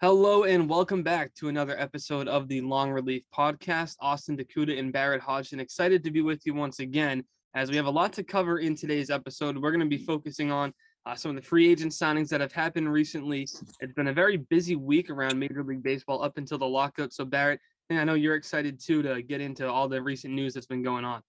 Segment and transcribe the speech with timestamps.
[0.00, 3.96] Hello and welcome back to another episode of the Long Relief Podcast.
[4.00, 7.24] Austin Dakuda and Barrett Hodgson excited to be with you once again
[7.56, 9.58] as we have a lot to cover in today's episode.
[9.58, 10.72] We're going to be focusing on
[11.04, 13.48] uh, some of the free agent signings that have happened recently.
[13.80, 17.12] It's been a very busy week around Major League Baseball up until the lockout.
[17.12, 17.58] So, Barrett,
[17.90, 21.04] I know you're excited too to get into all the recent news that's been going
[21.04, 21.22] on.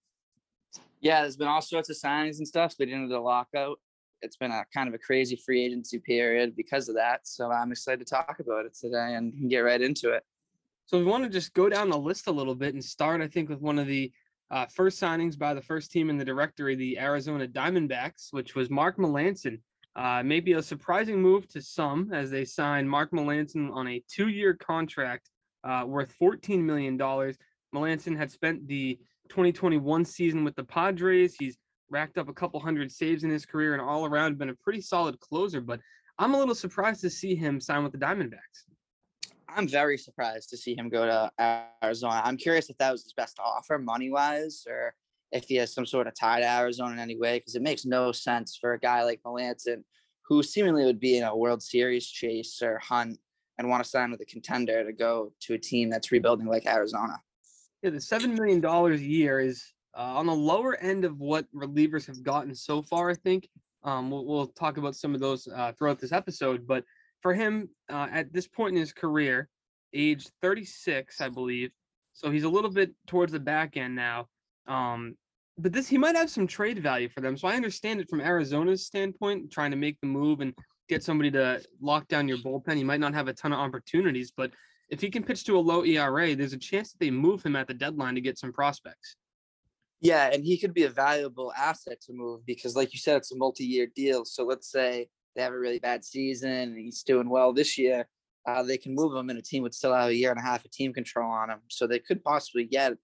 [1.00, 3.80] Yeah, there's been all sorts of signings and stuff leading into the lockout.
[4.22, 7.26] It's been a kind of a crazy free agency period because of that.
[7.26, 10.24] So I'm excited to talk about it today and get right into it.
[10.86, 13.28] So we want to just go down the list a little bit and start, I
[13.28, 14.12] think, with one of the
[14.50, 18.70] uh, first signings by the first team in the directory, the Arizona Diamondbacks, which was
[18.70, 19.60] Mark Melancon.
[19.96, 24.54] Uh, maybe a surprising move to some as they signed Mark Melancon on a two-year
[24.54, 25.30] contract
[25.64, 26.98] uh, worth $14 million.
[26.98, 31.36] Melancon had spent the 2021 season with the Padres.
[31.38, 31.56] He's
[31.90, 34.80] racked up a couple hundred saves in his career and all around been a pretty
[34.80, 35.60] solid closer.
[35.60, 35.80] But
[36.18, 38.64] I'm a little surprised to see him sign with the Diamondbacks.
[39.48, 42.22] I'm very surprised to see him go to Arizona.
[42.24, 44.94] I'm curious if that was his best offer money wise or
[45.32, 47.84] if he has some sort of tie to Arizona in any way, because it makes
[47.84, 49.82] no sense for a guy like Melancon,
[50.22, 53.18] who seemingly would be in a World Series chase or hunt
[53.58, 56.66] and want to sign with a contender to go to a team that's rebuilding like
[56.66, 57.20] Arizona.
[57.82, 59.64] Yeah, the seven million dollars a year is
[59.96, 63.10] uh, on the lower end of what relievers have gotten so far.
[63.10, 63.48] I think
[63.82, 66.66] um, we'll, we'll, talk about some of those uh, throughout this episode.
[66.66, 66.84] But
[67.22, 69.48] for him, uh, at this point in his career,
[69.94, 71.70] age 36, I believe,
[72.12, 74.26] so he's a little bit towards the back end now.
[74.66, 75.16] Um,
[75.58, 77.36] but this he might have some trade value for them.
[77.36, 80.54] So I understand it from Arizona's standpoint, trying to make the move and
[80.88, 82.76] get somebody to lock down your bullpen.
[82.76, 84.50] He might not have a ton of opportunities, but
[84.90, 87.56] if he can pitch to a low ERA, there's a chance that they move him
[87.56, 89.16] at the deadline to get some prospects.
[90.00, 93.32] Yeah, and he could be a valuable asset to move because, like you said, it's
[93.32, 94.24] a multi-year deal.
[94.24, 98.08] So let's say they have a really bad season and he's doing well this year,
[98.46, 100.42] uh, they can move him, and a team would still have a year and a
[100.42, 101.60] half of team control on him.
[101.68, 102.94] So they could possibly get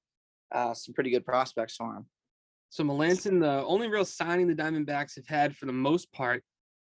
[0.52, 2.06] uh, some pretty good prospects for him.
[2.70, 6.42] So Melancon, the only real signing the Diamondbacks have had for the most part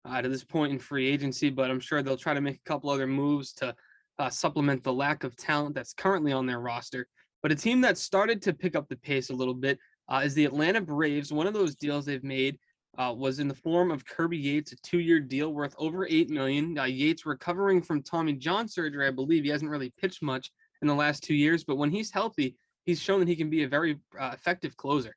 [0.06, 2.70] uh, to this point in free agency, but I'm sure they'll try to make a
[2.70, 3.76] couple other moves to
[4.18, 7.08] uh, supplement the lack of talent that's currently on their roster.
[7.42, 10.34] But a team that started to pick up the pace a little bit uh, is
[10.34, 11.32] the Atlanta Braves.
[11.32, 12.58] One of those deals they've made
[12.98, 16.78] uh, was in the form of Kirby Yates, a two-year deal worth over eight million.
[16.78, 20.88] Uh, Yates recovering from Tommy John surgery, I believe he hasn't really pitched much in
[20.88, 22.56] the last two years, but when he's healthy,
[22.86, 25.16] he's shown that he can be a very uh, effective closer.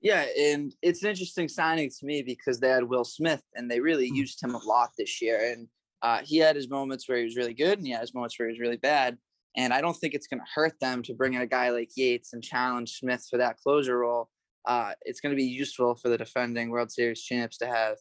[0.00, 3.80] Yeah, and it's an interesting signing to me because they had Will Smith and they
[3.80, 4.16] really hmm.
[4.16, 5.52] used him a lot this year.
[5.52, 5.68] And
[6.02, 8.38] uh, he had his moments where he was really good and he had his moments
[8.38, 9.18] where he was really bad.
[9.56, 11.90] And I don't think it's going to hurt them to bring in a guy like
[11.96, 14.28] Yates and challenge Smith for that closer role.
[14.66, 17.96] Uh, it's going to be useful for the defending World Series champs to have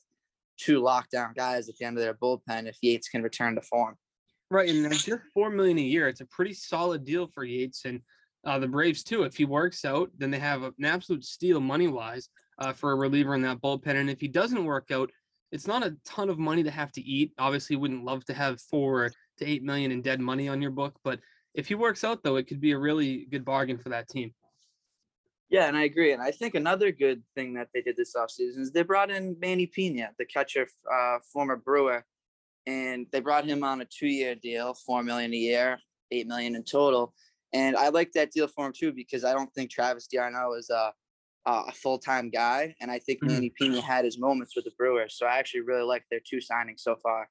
[0.58, 3.96] two lockdown guys at the end of their bullpen if Yates can return to form.
[4.52, 6.08] Right, and just four million a year.
[6.08, 8.02] It's a pretty solid deal for Yates and
[8.46, 9.24] uh, the Braves too.
[9.24, 12.30] If he works out, then they have an absolute steal money wise
[12.60, 13.96] uh, for a reliever in that bullpen.
[13.96, 15.10] And if he doesn't work out,
[15.52, 17.32] it's not a ton of money to have to eat.
[17.40, 20.96] Obviously, wouldn't love to have four to eight million in dead money on your book,
[21.04, 21.20] but
[21.56, 24.34] if he works out though, it could be a really good bargain for that team.
[25.50, 26.12] Yeah, and I agree.
[26.12, 29.38] And I think another good thing that they did this offseason is they brought in
[29.40, 32.04] Manny Pena, the catcher, uh, former Brewer,
[32.66, 35.80] and they brought him on a two-year deal, four million a year,
[36.12, 37.14] eight million in total.
[37.54, 40.70] And I like that deal for him too because I don't think Travis d'Arnaud is
[40.70, 40.92] a
[41.48, 43.34] a full-time guy, and I think mm-hmm.
[43.34, 45.16] Manny Pena had his moments with the Brewers.
[45.16, 47.30] So I actually really like their two signings so far.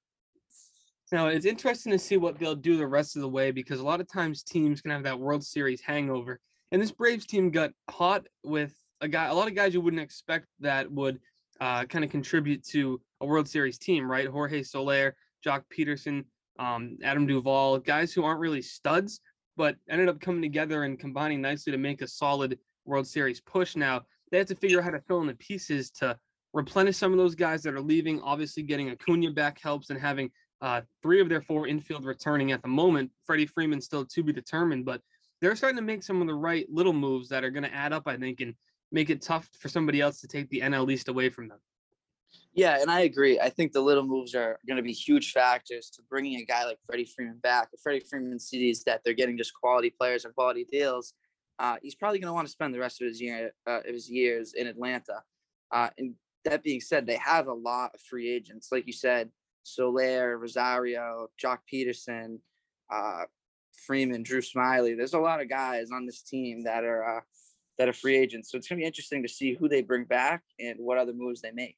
[1.12, 3.84] Now it's interesting to see what they'll do the rest of the way because a
[3.84, 6.40] lot of times teams can have that World Series hangover,
[6.72, 10.02] and this Braves team got hot with a guy, a lot of guys you wouldn't
[10.02, 11.20] expect that would
[11.60, 14.26] uh, kind of contribute to a World Series team, right?
[14.26, 15.14] Jorge Soler,
[15.44, 16.24] Joc Pederson,
[16.58, 19.20] um, Adam Duvall, guys who aren't really studs,
[19.56, 23.76] but ended up coming together and combining nicely to make a solid World Series push.
[23.76, 26.18] Now they have to figure out how to fill in the pieces to
[26.52, 28.20] replenish some of those guys that are leaving.
[28.20, 32.62] Obviously, getting Acuna back helps, and having uh, three of their four infield returning at
[32.62, 33.10] the moment.
[33.24, 35.00] Freddie Freeman still to be determined, but
[35.40, 37.92] they're starting to make some of the right little moves that are going to add
[37.92, 38.54] up, I think, and
[38.92, 41.58] make it tough for somebody else to take the NL East away from them.
[42.54, 43.40] Yeah, and I agree.
[43.40, 46.64] I think the little moves are going to be huge factors to bringing a guy
[46.64, 47.68] like Freddie Freeman back.
[47.72, 51.14] If Freddie Freeman sees that they're getting just quality players and quality deals,
[51.58, 53.86] uh, he's probably going to want to spend the rest of his year uh, of
[53.86, 55.22] his years in Atlanta.
[55.72, 56.14] Uh, and
[56.44, 59.30] that being said, they have a lot of free agents, like you said,
[59.64, 62.38] Soler, Rosario, Joc Pederson,
[62.92, 63.24] uh,
[63.86, 64.96] Freeman, Drew Smyly.
[64.96, 67.20] There's a lot of guys on this team that are uh,
[67.78, 68.50] that are free agents.
[68.50, 71.12] So it's going to be interesting to see who they bring back and what other
[71.12, 71.76] moves they make.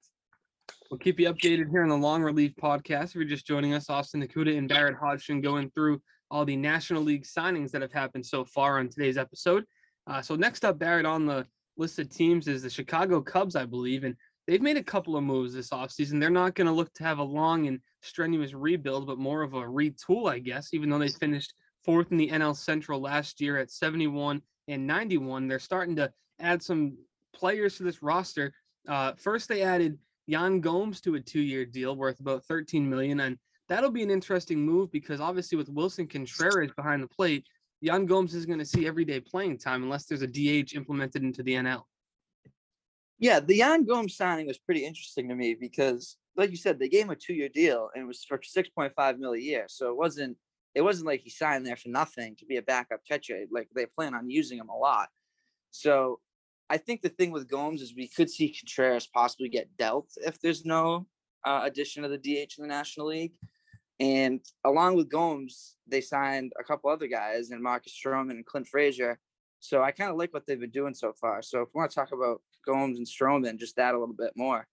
[0.91, 3.07] We'll keep you updated here on the Long Relief podcast.
[3.07, 6.01] If you're just joining us, Austin Nakuda and Barrett Hodgson going through
[6.31, 9.65] all the National League signings that have happened so far on today's episode.
[10.07, 11.47] Uh, so next up, Barrett, on the
[11.77, 14.17] list of teams is the Chicago Cubs, I believe, and
[14.47, 16.21] they've made a couple of moves this offseason.
[16.21, 19.55] They're not going to look to have a long and strenuous rebuild, but more of
[19.55, 21.55] a retool, I guess, even though they finished
[21.85, 25.49] fourth in the NL Central last year at 71 and 91.
[25.49, 26.97] They're starting to add some
[27.35, 28.53] players to this roster.
[28.89, 33.39] Uh, first, they added Yan Gomes to a two-year deal worth about 13 million, and
[33.69, 37.45] that'll be an interesting move because obviously with Willson Contreras behind the plate,
[37.81, 41.43] Yan Gomes is going to see everyday playing time unless there's a DH implemented into
[41.43, 41.83] the NL.
[43.19, 46.89] Yeah, the Yan Gomes signing was pretty interesting to me because, like you said, they
[46.89, 49.65] gave him a two-year deal and it was for 6.5 mil a year.
[49.69, 50.37] So it wasn't
[50.75, 53.45] it wasn't like he signed there for nothing to be a backup catcher.
[53.51, 55.09] Like they plan on using him a lot.
[55.71, 56.21] So
[56.69, 60.39] I think the thing with Gomes is we could see Contreras possibly get dealt if
[60.39, 61.07] there's no
[61.47, 63.33] uh, addition of the DH in the National League.
[63.99, 68.69] And along with Gomes, they signed a couple other guys and Marcus Stroman and Clint
[68.69, 69.19] Frazier.
[69.61, 71.41] So I kind of like what they've been doing so far.
[71.41, 74.33] So if we want to talk about Gomes and Stroman, just that a little bit
[74.37, 74.67] more.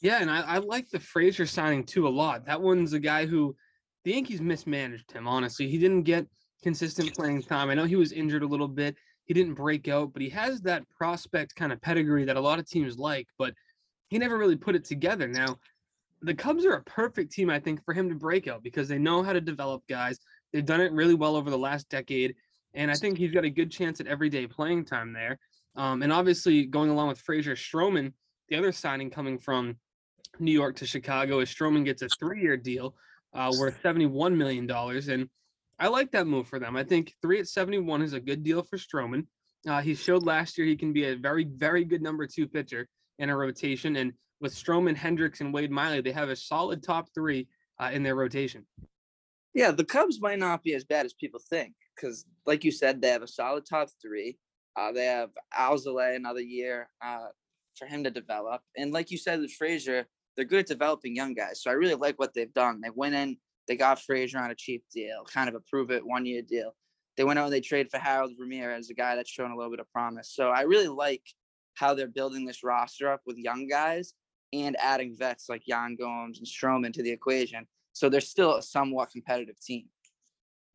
[0.00, 2.46] Yeah, and I, I like the Frazier signing too a lot.
[2.46, 3.56] That one's a guy who
[4.04, 5.68] the Yankees mismanaged him, honestly.
[5.68, 6.26] He didn't get
[6.62, 7.68] consistent playing time.
[7.68, 8.96] I know he was injured a little bit.
[9.24, 12.58] He didn't break out, but he has that prospect kind of pedigree that a lot
[12.58, 13.52] of teams like, but
[14.08, 15.28] he never really put it together.
[15.28, 15.58] Now,
[16.22, 18.98] the Cubs are a perfect team, I think, for him to break out because they
[18.98, 20.18] know how to develop guys.
[20.52, 22.34] They've done it really well over the last decade,
[22.74, 25.38] and I think he's got a good chance at everyday playing time there.
[25.78, 28.12] Um, and obviously, going along with Frazier Stroman,
[28.48, 29.76] the other signing coming from
[30.40, 32.96] New York to Chicago is Stroman gets a three-year deal
[33.32, 34.68] uh, worth $71 million.
[34.68, 35.28] And
[35.78, 36.76] I like that move for them.
[36.76, 39.26] I think three at 71 is a good deal for Stroman.
[39.68, 42.88] Uh, he showed last year he can be a very, very good number two pitcher
[43.20, 43.96] in a rotation.
[43.96, 47.46] And with Stroman, Hendricks, and Wade Miley, they have a solid top three
[47.78, 48.66] uh, in their rotation.
[49.54, 53.00] Yeah, the Cubs might not be as bad as people think because, like you said,
[53.00, 54.38] they have a solid top three.
[54.78, 57.28] Uh, they have Alzolay another year uh,
[57.76, 58.62] for him to develop.
[58.76, 61.62] And like you said with Frazier, they're good at developing young guys.
[61.62, 62.80] So I really like what they've done.
[62.80, 63.36] They went in,
[63.66, 66.74] they got Frazier on a cheap deal, kind of a prove it one year deal.
[67.16, 69.56] They went out and they traded for Harold Ramirez, as a guy that's shown a
[69.56, 70.30] little bit of promise.
[70.32, 71.22] So I really like
[71.74, 74.14] how they're building this roster up with young guys
[74.52, 77.66] and adding vets like Yan Gomes and Stroman to the equation.
[77.92, 79.86] So they're still a somewhat competitive team.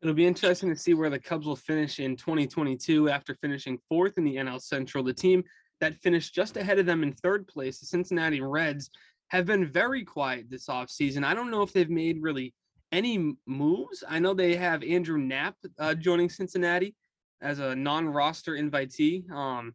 [0.04, 4.18] It'll be interesting to see where the Cubs will finish in 2022 after finishing fourth
[4.18, 5.02] in the NL Central.
[5.02, 5.42] The team
[5.80, 8.90] that finished just ahead of them in third place, the Cincinnati Reds,
[9.28, 11.24] have been very quiet this offseason.
[11.24, 12.52] I don't know if they've made really
[12.92, 14.04] any moves.
[14.06, 16.94] I know they have Andrew Knapp uh, joining Cincinnati
[17.40, 19.30] as a non-roster invitee.
[19.30, 19.74] Um,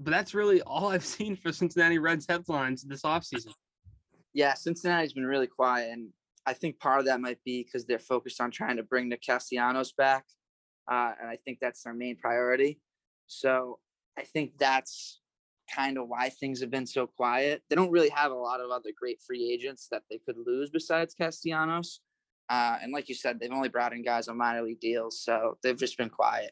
[0.00, 3.52] but that's really all I've seen for Cincinnati Reds headlines this offseason.
[4.32, 6.08] Yeah, Cincinnati's been really quiet, and
[6.46, 9.16] I think part of that might be because they're focused on trying to bring the
[9.16, 10.24] Castellanos back,
[10.90, 12.80] uh, and I think that's their main priority.
[13.26, 13.78] So
[14.18, 15.20] I think that's
[15.74, 17.62] kind of why things have been so quiet.
[17.68, 20.70] They don't really have a lot of other great free agents that they could lose
[20.70, 22.00] besides Castellanos.
[22.50, 25.56] Uh, and like you said, they've only brought in guys on minor league deals, so
[25.62, 26.50] they've just been quiet.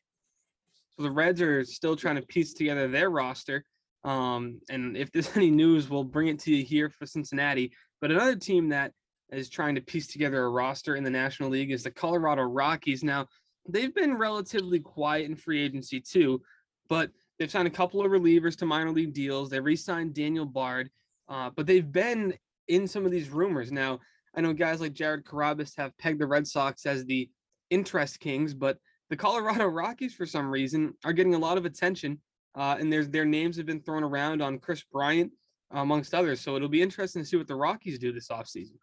[0.93, 3.65] So the Reds are still trying to piece together their roster.
[4.05, 7.73] Um, and if there's any news, we'll bring it to you here for Cincinnati.
[8.01, 8.93] But another team that
[9.33, 13.05] is trying to piece together a roster in the National League is the Colorado Rockies.
[13.05, 13.27] Now,
[13.69, 16.43] they've been relatively quiet in free agency too,
[16.89, 17.11] but
[17.41, 19.49] They've signed a couple of relievers to minor league deals.
[19.49, 20.91] They re-signed Daniel Bard,
[21.27, 22.35] uh, but they've been
[22.69, 23.73] in some of these rumors.
[23.73, 23.99] Now,
[24.35, 27.31] I know guys like Jared Carrabis have pegged the Red Sox as the
[27.71, 28.77] interest kings, but
[29.09, 32.21] the Colorado Rockies, for some reason, are getting a lot of attention,
[32.57, 35.33] uh, and there's their names have been thrown around on Kris Bryant,
[35.71, 36.43] amongst others.
[36.43, 38.77] So it'll be interesting to see what the Rockies do this offseason.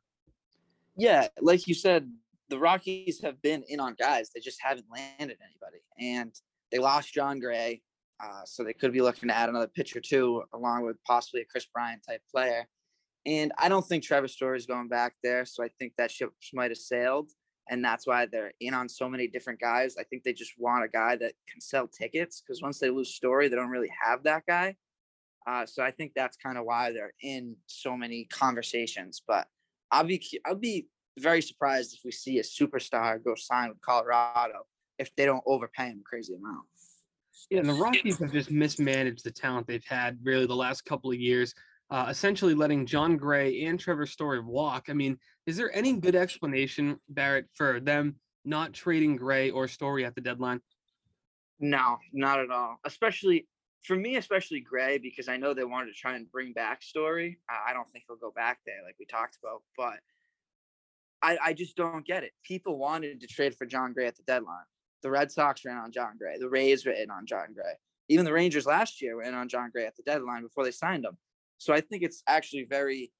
[0.98, 2.12] Yeah, like you said,
[2.50, 6.34] the Rockies have been in on guys; they just haven't landed anybody, and
[6.72, 7.82] they lost Jon Gray.
[8.20, 11.46] Uh, so they could be looking to add another pitcher too, along with possibly a
[11.46, 12.68] Kris Bryant type player.
[13.28, 15.46] And I don't think Trevor Story is going back there.
[15.46, 17.30] So I think that ship might have sailed.
[17.70, 19.98] And that's why they're in on so many different guys.
[20.00, 23.14] I think they just want a guy that can sell tickets because once they lose
[23.14, 24.78] Story, they don't really have that guy.
[25.46, 29.22] Uh, so I think that's kind of why they're in so many conversations.
[29.28, 29.48] But
[29.92, 34.66] I'll be I'll be very surprised if we see a superstar go sign with Colorado
[35.00, 36.66] if they don't overpay him a crazy amount.
[37.50, 41.12] Yeah, and the Rockies have just mismanaged the talent they've had really the last couple
[41.12, 41.54] of years,
[41.90, 44.86] uh, essentially letting Jon Gray and Trevor Story walk.
[44.90, 50.04] I mean, is there any good explanation, Barrett, for them not trading Gray or Story
[50.04, 50.60] at the deadline?
[51.60, 52.80] No, not at all.
[52.86, 53.48] Especially
[53.88, 57.40] for me, especially Gray, because I know they wanted to try and bring back Story.
[57.50, 59.64] I don't think he'll go back there, like we talked about.
[59.78, 60.00] But
[61.24, 62.32] I, I just don't get it.
[62.44, 64.66] People wanted to trade for Jon Gray at the deadline.
[65.04, 66.38] The Red Sox ran on Jon Gray.
[66.38, 67.74] The Rays were in on Jon Gray.
[68.10, 70.72] Even the Rangers last year were in on Jon Gray at the deadline before they
[70.72, 71.18] signed him.
[71.58, 73.12] So I think it's actually very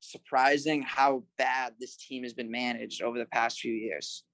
[0.00, 4.24] surprising how bad this team has been managed over the past few years.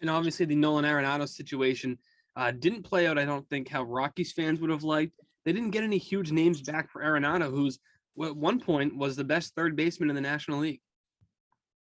[0.00, 1.98] And obviously, the Nolan Arenado situation
[2.38, 3.18] uh, didn't play out.
[3.18, 5.12] I don't think how Rockies fans would have liked.
[5.44, 7.80] They didn't get any huge names back for Arenado, who's
[8.24, 10.80] at one point was the best third baseman in the National League.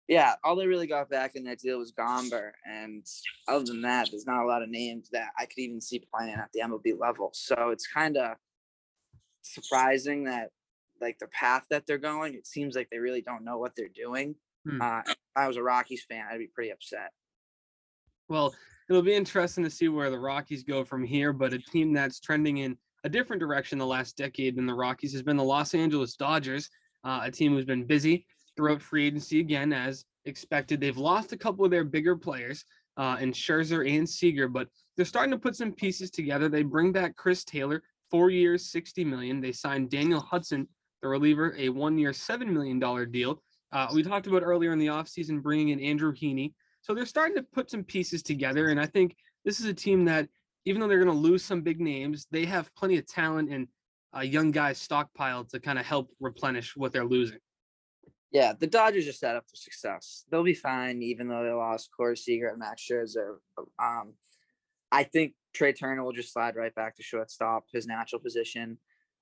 [0.07, 3.05] Yeah, all they really got back in that deal was Gomber, and
[3.47, 6.33] other than that, there's not a lot of names that I could even see playing
[6.33, 7.29] at the MLB level.
[7.33, 8.35] So it's kind of
[9.43, 10.49] surprising that
[10.99, 13.87] like the path that they're going, it seems like they really don't know what they're
[13.87, 14.33] doing.
[14.67, 14.81] Hmm.
[14.81, 17.11] Uh, if I was a Rockies fan, I'd be pretty upset.
[18.27, 18.55] Well,
[18.89, 21.31] it'll be interesting to see where the Rockies go from here.
[21.31, 25.13] But a team that's trending in a different direction the last decade than the Rockies
[25.13, 26.69] has been the Los Angeles Dodgers,
[27.03, 28.25] uh, a team who's been busy
[28.57, 30.81] throughout free agency again, as expected.
[30.81, 32.65] They've lost a couple of their bigger players
[32.97, 34.67] uh, in Scherzer and Seager, but
[34.97, 36.49] they're starting to put some pieces together.
[36.49, 39.39] They bring back Chris Taylor, four years, 60 million.
[39.39, 40.67] They signed Daniel Hudson
[41.01, 42.79] the reliever, a one-year, $7 million
[43.11, 43.41] deal.
[43.71, 46.53] Uh, we talked about earlier in the offseason bringing in Andrew Heaney.
[46.81, 48.69] So they're starting to put some pieces together.
[48.69, 50.27] And I think this is a team that,
[50.65, 53.67] even though they're going to lose some big names, they have plenty of talent and
[54.15, 57.39] uh, young guys stockpiled to kind of help replenish what they're losing.
[58.31, 60.25] Yeah, the Dodgers are set up for success.
[60.29, 63.37] They'll be fine, even though they lost Corey Seager and Max Scherzer.
[63.81, 64.13] Um,
[64.91, 68.77] I think Trea Turner will just slide right back to shortstop, his natural position.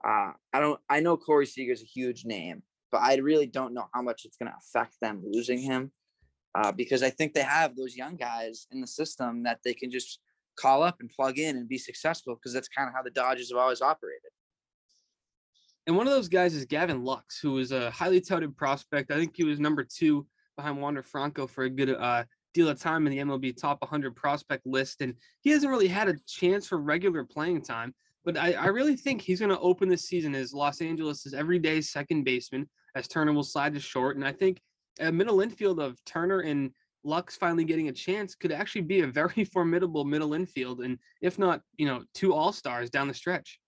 [0.06, 0.80] Uh, I don't.
[0.90, 4.26] I know Corey Seager is a huge name, but I really don't know how much
[4.26, 5.92] it's going to affect them losing him,
[6.58, 9.92] uh, because I think they have those young guys in the system that they can
[9.92, 10.20] just
[10.60, 12.36] call up and plug in and be successful.
[12.36, 14.32] Because that's kind of how the Dodgers have always operated.
[15.86, 19.12] And one of those guys is Gavin Lux, who is a highly touted prospect.
[19.12, 20.26] I think he was number two
[20.58, 22.24] behind Wander Franco for a good uh,
[22.54, 26.10] deal of time in the MLB top 100 prospect list, and he hasn't really had
[26.10, 27.94] a chance for regular playing time.
[28.26, 31.80] But I, I really think he's going to open this season as Los Angeles' everyday
[31.82, 34.18] second baseman, as Turner will slide to short.
[34.18, 34.60] And I think
[35.00, 36.72] a middle infield of Turner and
[37.04, 41.40] Lux finally getting a chance could actually be a very formidable middle infield, and if
[41.40, 43.60] not, you know, two all stars down the stretch.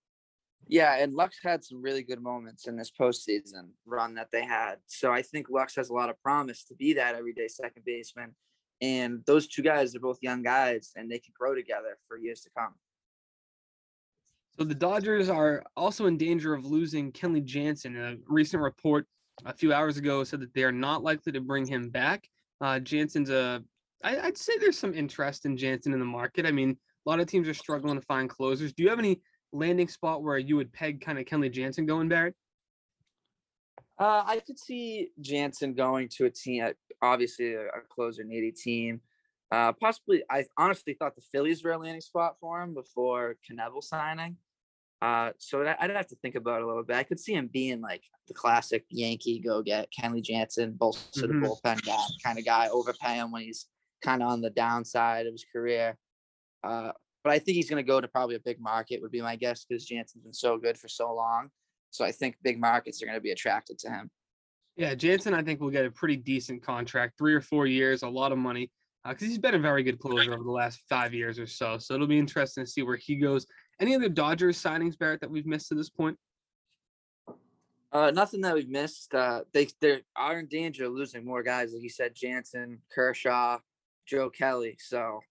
[0.68, 4.76] Yeah, and Lux had some really good moments in this postseason run that they had.
[4.86, 8.36] So I think Lux has a lot of promise to be that everyday second baseman.
[8.82, 12.42] And those two guys are both young guys, and they can grow together for years
[12.42, 12.76] to come.
[14.58, 17.98] So the Dodgers are also in danger of losing Kenley Jansen.
[17.98, 19.08] A recent report
[19.46, 22.28] a few hours ago said that they are not likely to bring him back.
[22.62, 23.64] Uh, Jansen's a,
[24.04, 26.46] I, I'd say there's some interest in Jansen in the market.
[26.46, 28.74] I mean, a lot of teams are struggling to find closers.
[28.74, 32.10] Do you have any landing spot where you would peg kind of Kenley Jansen going,
[32.10, 32.36] Barrett?
[33.98, 39.02] Uh, I could see Jansen going to a team, obviously a, closer needy team.
[39.52, 43.84] Uh, possibly, I honestly thought the Phillies were a landing spot for him before Knebel
[43.84, 44.38] signing.
[45.02, 46.98] Uh, so I'd have to think about it a little bit.
[46.98, 51.42] I could see him being like the classic Yankee go get Kenley Jansen, bolster mm-hmm.
[51.42, 53.68] the bullpen guy kind of guy, overpay him when he's
[54.04, 55.98] kind of on the downside of his career.
[56.64, 56.92] Uh,
[57.24, 59.36] but I think he's going to go to probably a big market, would be my
[59.36, 61.50] guess, because Jansen's been so good for so long.
[61.92, 64.10] So I think big markets are going to be attracted to him.
[64.76, 68.08] Yeah, Jansen, I think will get a pretty decent contract, three or four years, a
[68.08, 68.72] lot of money,
[69.06, 71.78] because uh, he's been a very good closer over the last five years or so.
[71.78, 73.46] So it'll be interesting to see where he goes.
[73.80, 76.18] Any other Dodgers signings, Barrett, that we've missed to this point?
[77.92, 79.16] Uh, nothing that we've missed.
[79.16, 83.58] Uh, they they are in danger of losing more guys, like you said, Jansen, Kershaw,
[84.06, 84.78] Joe Kelly.
[84.80, 85.22] So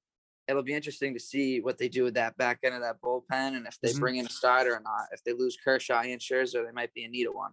[0.49, 3.57] it'll be interesting to see what they do with that back end of that bullpen,
[3.57, 4.01] and if they mm-hmm.
[4.01, 5.07] bring in a starter or not.
[5.13, 7.53] If they lose Kershaw and Scherzer, they might be in need of one.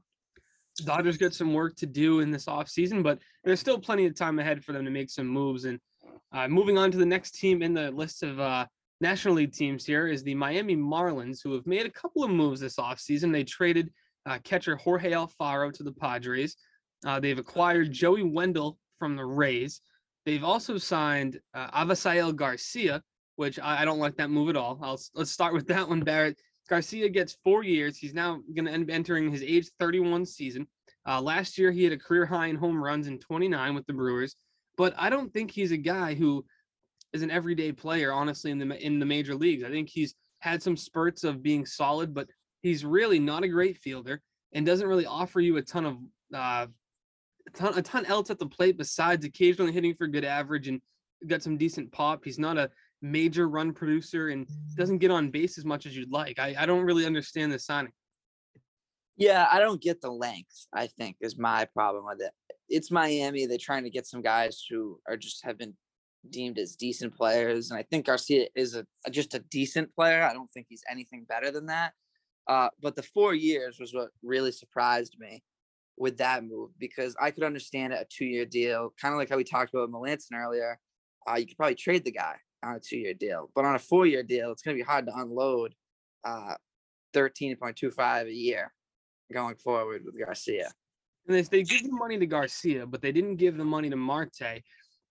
[0.84, 4.40] Dodgers got some work to do in this offseason, but there's still plenty of time
[4.40, 5.66] ahead for them to make some moves.
[5.66, 5.80] And
[6.34, 8.66] uh, moving on to the next team in the list of uh,
[9.02, 12.62] National League teams here is the Miami Marlins, who have made a couple of moves
[12.62, 13.32] this offseason.
[13.32, 13.92] They traded
[14.25, 16.56] uh, catcher Jorge Alfaro to the Padres.
[17.06, 19.82] Uh, they've acquired Joey Wendle from the Rays.
[20.25, 23.04] They've also signed uh, Avisail Garcia,
[23.36, 24.80] which I, I, don't like that move at all.
[24.82, 26.40] I'll, let's start with that one, Barrett.
[26.68, 27.98] Garcia gets four years.
[27.98, 30.68] He's now going to end entering his age 31 season.
[31.08, 33.94] Uh, last year, he had a career high in home runs in 29 with the
[33.94, 34.36] Brewers,
[34.75, 36.44] but I don't think he's a guy who
[37.15, 39.63] is an everyday player, honestly, in the in the major leagues.
[39.63, 42.27] I think he's had some spurts of being solid, but
[42.62, 44.22] he's really not a great fielder
[44.53, 45.98] and doesn't really offer you a ton of
[46.34, 46.67] uh,
[47.48, 50.81] a ton, a ton else at the plate besides occasionally hitting for good average and
[51.27, 52.24] got some decent pop.
[52.24, 52.69] He's not a
[53.01, 56.38] major run producer and doesn't get on base as much as you'd like.
[56.38, 57.93] I, I don't really understand the signing.
[59.17, 62.31] Yeah, I don't get the length, I think, is my problem with it.
[62.67, 63.45] It's Miami.
[63.45, 65.75] They're trying to get some guys who are just have been
[66.32, 67.72] deemed as decent players.
[67.72, 70.24] And I think Garcia is a just a decent player.
[70.24, 71.94] I don't think he's anything better than that.
[72.48, 75.44] Uh, but the four years was what really surprised me
[75.98, 79.38] with that move because I could understand a two year deal, kind of like how
[79.38, 80.79] we talked about Melancon earlier.
[81.27, 83.79] Uh, you could probably trade the guy on a two year deal, but on a
[83.79, 85.74] four year deal, it's going to be hard to unload
[86.24, 86.55] uh,
[87.15, 88.74] 13.25 a year
[89.34, 90.72] going forward with Garcia.
[91.27, 93.96] And they, they give the money to Garcia, but they didn't give the money to
[93.96, 94.62] Marte.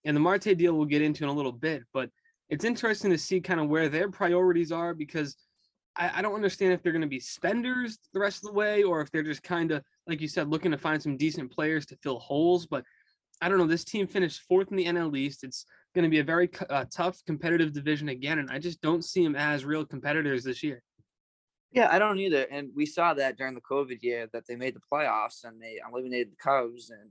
[0.05, 2.11] And the Marte deal we'll get into in a little bit, but
[2.49, 5.37] it's interesting to see kind of where their priorities are because
[5.97, 8.83] I, I don't understand if they're going to be spenders the rest of the way
[8.83, 11.87] or if they're just kind of, like you said, looking to find some decent players
[11.87, 12.67] to fill holes.
[12.67, 12.85] But
[13.41, 13.67] I don't know.
[13.67, 15.45] This team finished fourth in the NL East.
[15.45, 19.05] It's going to be a very uh, tough competitive division again, and I just don't
[19.05, 20.83] see them as real competitors this year.
[21.73, 22.47] Yeah, I don't either.
[22.51, 25.81] And we saw that during the COVID year that they made the playoffs and they
[25.87, 27.11] eliminated the Cubs, and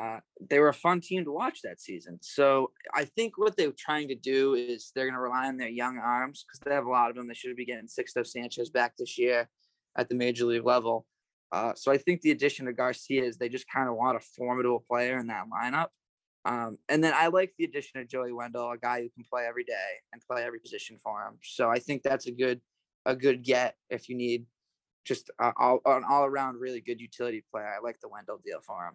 [0.00, 2.18] uh, they were a fun team to watch that season.
[2.22, 5.68] So I think what they're trying to do is they're going to rely on their
[5.68, 7.28] young arms because they have a lot of them.
[7.28, 9.48] They should be getting Sixto Sanchez back this year
[9.96, 11.06] at the major league level.
[11.52, 14.20] Uh, so I think the addition of Garcia is they just kind of want a
[14.20, 15.88] formidable player in that lineup.
[16.46, 19.44] Um, and then I like the addition of Joey Wendle, a guy who can play
[19.46, 21.34] every day and play every position for him.
[21.42, 22.60] So I think that's a good
[23.06, 24.46] a good get if you need
[25.04, 27.66] just a, an all around really good utility player.
[27.66, 28.94] I like the Wendle deal for him.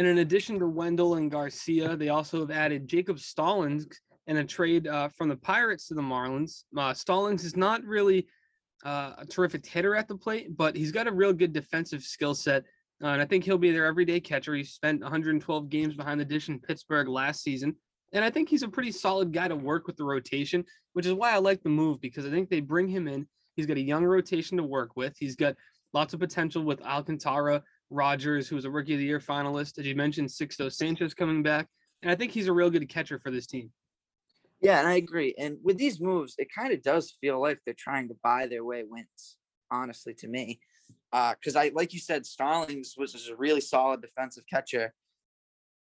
[0.00, 3.86] And in addition to Wendle and Garcia, they also have added Jacob Stallings
[4.28, 6.64] in a trade uh, from the Pirates to the Marlins.
[6.74, 8.26] Uh, Stallings is not really
[8.82, 12.34] uh, a terrific hitter at the plate, but he's got a real good defensive skill
[12.34, 12.62] set.
[13.04, 14.54] Uh, and I think he'll be their everyday catcher.
[14.54, 17.76] He spent 112 games behind the dish in Pittsburgh last season.
[18.14, 20.64] And I think he's a pretty solid guy to work with the rotation,
[20.94, 23.28] which is why I like the move because I think they bring him in.
[23.54, 25.14] He's got a young rotation to work with.
[25.18, 25.56] He's got
[25.92, 29.78] lots of potential with Alcantara, Rogers, who was a rookie of the year finalist.
[29.78, 31.66] As you mentioned, Sixto Sanchez coming back.
[32.02, 33.70] And I think he's a real good catcher for this team.
[34.62, 35.34] Yeah, and I agree.
[35.38, 38.64] And with these moves, it kind of does feel like they're trying to buy their
[38.64, 39.36] way wins,
[39.70, 40.60] honestly, to me.
[41.10, 44.92] Because uh, I, like you said, Stallings was, was a really solid defensive catcher,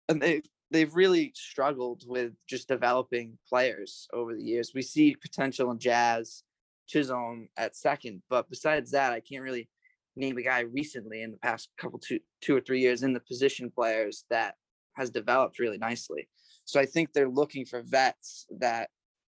[0.08, 4.72] and they they've really struggled with just developing players over the years.
[4.74, 6.42] We see potential in Jazz,
[6.86, 9.68] Chisholm at second, but besides that, I can't really
[10.16, 13.20] name a guy recently in the past couple two two or three years in the
[13.20, 14.54] position players that
[14.94, 16.28] has developed really nicely.
[16.64, 18.88] So I think they're looking for vets that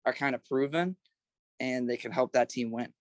[0.04, 0.96] are kind of proven
[1.60, 2.92] and they can help that team win.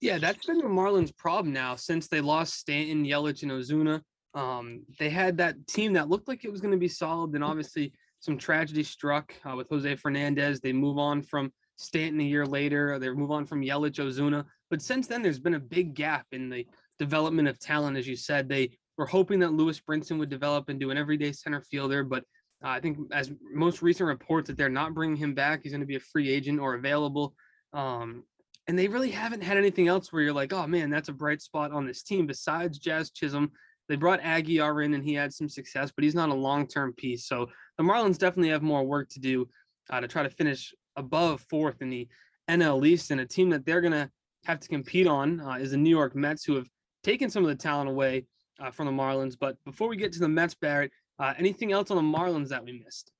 [0.00, 4.00] Yeah, that's been the Marlins' problem now since they lost Stanton, Yelich, and Ozuna.
[4.34, 7.32] Um, they had that team that looked like it was going to be solid.
[7.32, 10.60] Then obviously some tragedy struck uh, with Jose Fernandez.
[10.60, 12.98] They move on from Stanton a year later.
[12.98, 14.44] They move on from Yelich, Ozuna.
[14.68, 16.66] But since then, there's been a big gap in the
[16.98, 17.96] development of talent.
[17.96, 21.62] As you said, they were hoping that Lewis Brinson would develop into an everyday center
[21.62, 22.24] fielder, but
[22.64, 25.60] uh, I think as most recent reports that they're not bringing him back.
[25.62, 27.34] He's going to be a free agent or available.
[27.72, 28.24] Um,
[28.66, 31.40] and they really haven't had anything else where you're like, oh man, that's a bright
[31.40, 33.52] spot on this team besides Jazz Chisholm.
[33.88, 37.26] They brought Aguilar in and he had some success, but he's not a long-term piece.
[37.26, 37.46] So
[37.78, 39.48] the Marlins definitely have more work to do
[39.90, 42.08] uh, to try to finish above fourth in the
[42.50, 43.10] NL East.
[43.10, 44.10] And a team that they're going to
[44.44, 46.68] have to compete on uh, is the New York Mets, who have
[47.02, 48.26] taken some of the talent away
[48.60, 49.36] uh, from the Marlins.
[49.38, 52.64] But before we get to the Mets, Barrett, uh, anything else on the Marlins that
[52.64, 53.12] we missed?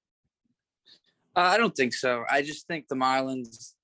[1.36, 2.24] Uh, I don't think so.
[2.30, 3.74] I just think the Marlins,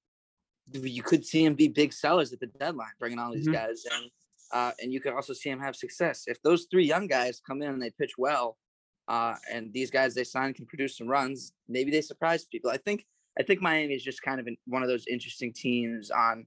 [0.72, 3.54] you could see them be big sellers at the deadline, bringing all these mm-hmm.
[3.54, 4.10] guys in.
[4.52, 6.24] Uh, and you could also see them have success.
[6.26, 8.56] If those three young guys come in and they pitch well,
[9.08, 12.70] uh, and these guys they sign can produce some runs, maybe they surprise people.
[12.70, 13.04] I think
[13.38, 16.46] I think Miami is just kind of one of those interesting teams on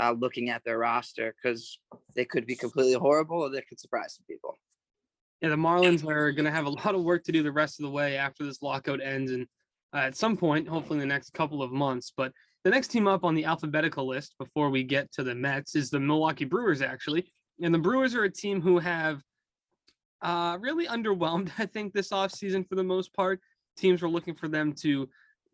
[0.00, 1.78] uh, looking at their roster because
[2.14, 4.58] they could be completely horrible or they could surprise some people
[5.40, 7.78] yeah, the Marlins are going to have a lot of work to do the rest
[7.78, 9.46] of the way after this lockout ends, and
[9.94, 12.12] uh, at some point, hopefully in the next couple of months.
[12.16, 12.32] But
[12.64, 15.90] the next team up on the alphabetical list before we get to the Mets is
[15.90, 17.32] the Milwaukee Brewers, actually.
[17.62, 19.22] And the Brewers are a team who have
[20.22, 23.40] uh, really underwhelmed, I think, this offseason for the most part.
[23.76, 25.08] Teams were looking for them to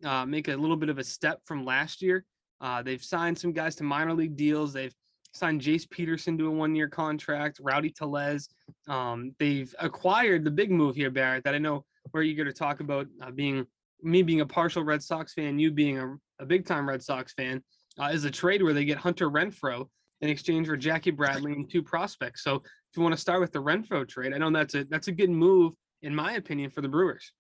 [0.05, 2.25] uh, make a little bit of a step from last year.
[2.61, 4.73] Uh, they've signed some guys to minor league deals.
[4.73, 4.95] They've
[5.35, 7.59] signed Jace Peterson to a one-year contract.
[7.63, 8.49] Rowdy Tellez.
[8.89, 11.45] Um, they've acquired the big move here, Barrett.
[11.45, 13.07] That I know where you're going to talk about.
[13.21, 13.67] Uh, being
[14.03, 17.63] me being a partial Red Sox fan, you being a, a big-time Red Sox fan,
[18.01, 19.89] uh, is a trade where they get Hunter Renfroe
[20.21, 22.45] in exchange for Jackie Bradley and two prospects.
[22.45, 25.09] So if you want to start with the Renfroe trade, I know that's a that's
[25.09, 27.33] a good move in my opinion for the Brewers.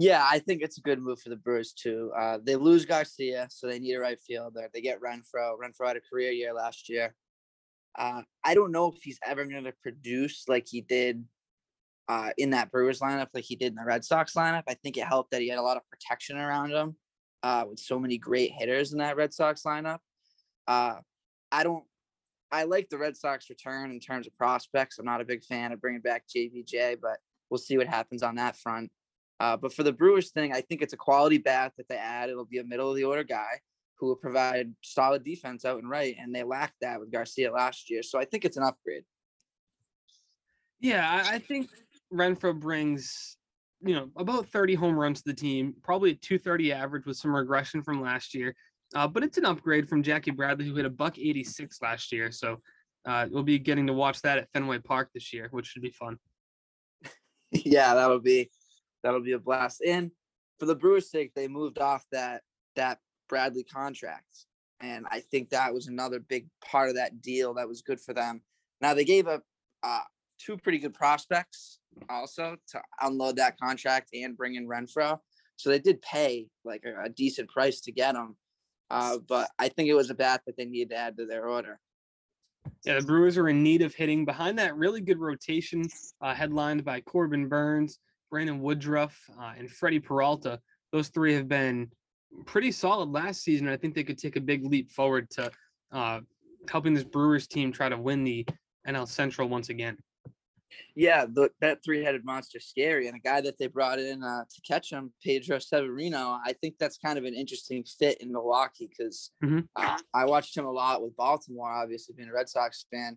[0.00, 2.12] Yeah, I think it's a good move for the Brewers too.
[2.16, 4.68] Uh, they lose Garcia, so they need a right fielder.
[4.72, 5.56] They get Renfroe.
[5.58, 7.16] Renfroe had a career year last year.
[7.98, 11.24] Uh, I don't know if he's ever going to produce like he did
[12.08, 14.62] uh, in that Brewers lineup, like he did in the Red Sox lineup.
[14.68, 16.94] I think it helped that he had a lot of protection around him
[17.42, 19.98] uh, with so many great hitters in that Red Sox lineup.
[20.68, 20.96] Uh,
[21.50, 21.82] I don't.
[22.52, 24.98] I like the Red Sox return in terms of prospects.
[24.98, 27.18] I'm not a big fan of bringing back JBJ, but
[27.50, 28.90] we'll see what happens on that front.
[29.40, 32.28] Uh, but for the Brewers thing, I think it's a quality bat that they add.
[32.28, 33.60] It'll be a middle of the order guy
[33.98, 37.90] who will provide solid defense out and right, and they lacked that with Garcia last
[37.90, 38.02] year.
[38.02, 39.04] So I think it's an upgrade.
[40.80, 41.68] Yeah, I, think
[42.12, 43.36] Renfroe brings
[43.80, 47.34] you know about 30 home runs to the team, probably a 230 average with some
[47.34, 48.54] regression from last year.
[48.94, 52.30] Uh, but it's an upgrade from Jackie Bradley, who hit a buck 86 last year.
[52.30, 52.60] So
[53.06, 55.90] uh, we'll be getting to watch that at Fenway Park this year, which should be
[55.90, 56.18] fun.
[57.50, 58.50] yeah, that'll be
[59.02, 59.82] that'll be a blast.
[59.86, 60.10] And
[60.58, 62.42] for the Brewers' sake, they moved off that
[62.76, 64.46] that Bradley contract,
[64.80, 68.14] and I think that was another big part of that deal that was good for
[68.14, 68.42] them.
[68.80, 69.42] Now they gave up
[69.82, 70.00] uh,
[70.38, 75.18] two pretty good prospects also to unload that contract and bring in Renfroe,
[75.56, 78.36] so they did pay like a, a decent price to get him.
[78.90, 81.48] Uh, but I think it was a bat that they needed to add to their
[81.48, 81.78] order.
[82.84, 85.88] Yeah, the Brewers are in need of hitting behind that really good rotation,
[86.20, 87.98] uh, headlined by Corbin Burnes,
[88.30, 90.60] Brandon Woodruff, uh, and Freddie Peralta.
[90.92, 91.90] Those three have been
[92.46, 93.68] pretty solid last season.
[93.68, 95.50] I think they could take a big leap forward to
[95.92, 96.20] uh,
[96.70, 98.46] helping this Brewers team try to win the
[98.86, 99.96] NL Central once again.
[100.94, 104.60] Yeah, the, that three-headed monster scary, and a guy that they brought in uh, to
[104.66, 106.38] catch him, Pedro Severino.
[106.44, 109.60] I think that's kind of an interesting fit in Milwaukee because mm-hmm.
[109.76, 111.70] uh, I watched him a lot with Baltimore.
[111.70, 113.16] Obviously, being a Red Sox fan,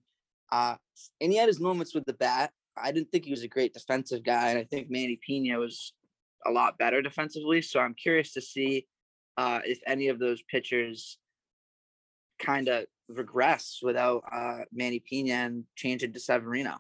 [0.52, 0.76] uh,
[1.19, 2.52] and he had his moments with the bat.
[2.77, 5.93] I didn't think he was a great defensive guy, and I think Manny Pena was
[6.45, 7.62] a lot better defensively.
[7.62, 8.88] So I'm curious to see
[9.38, 11.17] uh, if any of those pitchers
[12.39, 16.77] kind of regress without uh, Manny Pena and change it to Severino.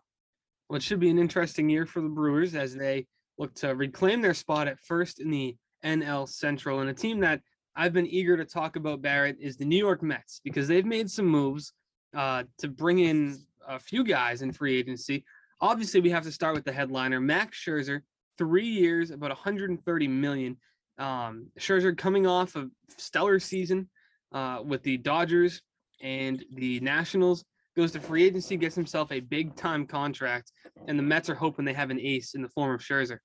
[0.69, 3.05] Well, it should be an interesting year for the Brewers as they
[3.37, 6.79] look to reclaim their spot at first in the NL Central.
[6.79, 7.41] And a team that
[7.75, 11.09] I've been eager to talk about, Barrett, is the New York Mets because they've made
[11.09, 11.73] some moves
[12.15, 15.23] uh, to bring in a few guys in free agency.
[15.61, 18.01] Obviously, we have to start with the headliner, Max Scherzer,
[18.37, 20.57] three years, about 130 million.
[20.97, 23.87] Um, Scherzer coming off a stellar season
[24.31, 25.61] uh, with the Dodgers
[26.01, 27.45] and the Nationals,
[27.77, 30.51] goes to free agency, gets himself a big time contract,
[30.87, 33.19] and the Mets are hoping they have an ace in the form of Scherzer.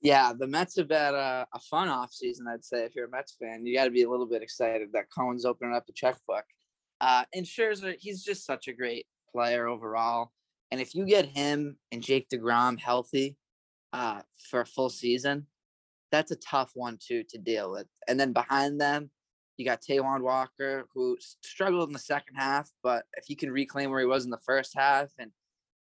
[0.00, 2.84] Yeah, the Mets have had a, a fun offseason, I'd say.
[2.84, 5.44] If you're a Mets fan, you got to be a little bit excited that Cohen's
[5.44, 6.44] opening up the checkbook.
[7.00, 10.32] Uh, and Scherzer, he's just such a great player overall.
[10.72, 13.36] And if you get him and Jake DeGrom healthy
[13.92, 15.46] uh, for a full season,
[16.10, 17.86] that's a tough one too to deal with.
[18.08, 19.10] And then behind them,
[19.58, 23.90] you got Taijuan Walker, who struggled in the second half, but if you can reclaim
[23.90, 25.30] where he was in the first half, and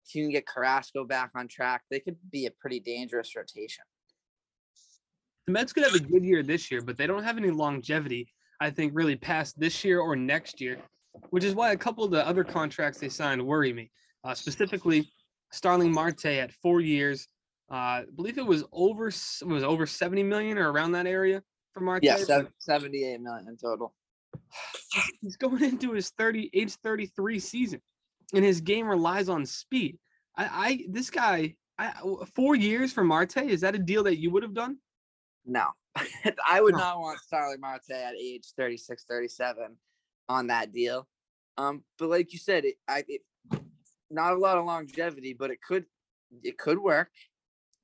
[0.08, 3.84] if you can get Carrasco back on track, they could be a pretty dangerous rotation.
[5.46, 8.34] The Mets could have a good year this year, but they don't have any longevity.
[8.60, 10.80] I think really past this year or next year,
[11.30, 13.92] which is why a couple of the other contracts they signed worry me.
[14.24, 15.10] Uh, specifically,
[15.52, 17.28] Starling Marte at four years,
[17.72, 21.44] uh, I believe it was over it was over 70 million or around that area
[21.74, 22.04] for Marte.
[22.04, 22.18] Yeah,
[22.58, 23.94] 78 million in total.
[25.22, 27.82] He's going into his 30 age 33 season,
[28.34, 29.98] and his game relies on speed.
[30.36, 31.94] I, I this guy, I,
[32.36, 33.38] four years for Marte.
[33.38, 34.78] Is that a deal that you would have done?
[35.46, 35.68] No,
[36.48, 36.80] I would no.
[36.80, 39.76] not want Starling Marte at age 36, 37
[40.28, 41.08] on that deal.
[41.58, 43.22] Um, but like you said, it, I, it,
[44.10, 45.86] not a lot of longevity, but it could,
[46.44, 47.10] it could work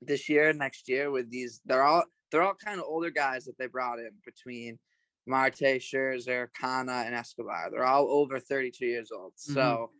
[0.00, 1.60] this year, and next year with these.
[1.64, 4.78] They're all they're all kind of older guys that they brought in between
[5.26, 7.70] Marte, Scherzer, Canha, and Escobar.
[7.70, 9.32] They're all over 32 years old.
[9.32, 9.54] Mm-hmm.
[9.54, 9.90] So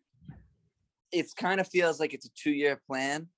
[1.12, 3.28] it's kind of feels like it's a two year plan.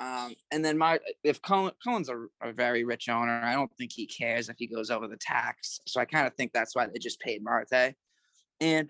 [0.00, 3.92] Um, and then my if Cohen, Cohen's a, a, very rich owner, I don't think
[3.94, 5.80] he cares if he goes over the tax.
[5.86, 7.94] So I kind of think that's why they just paid Marte.
[8.60, 8.88] And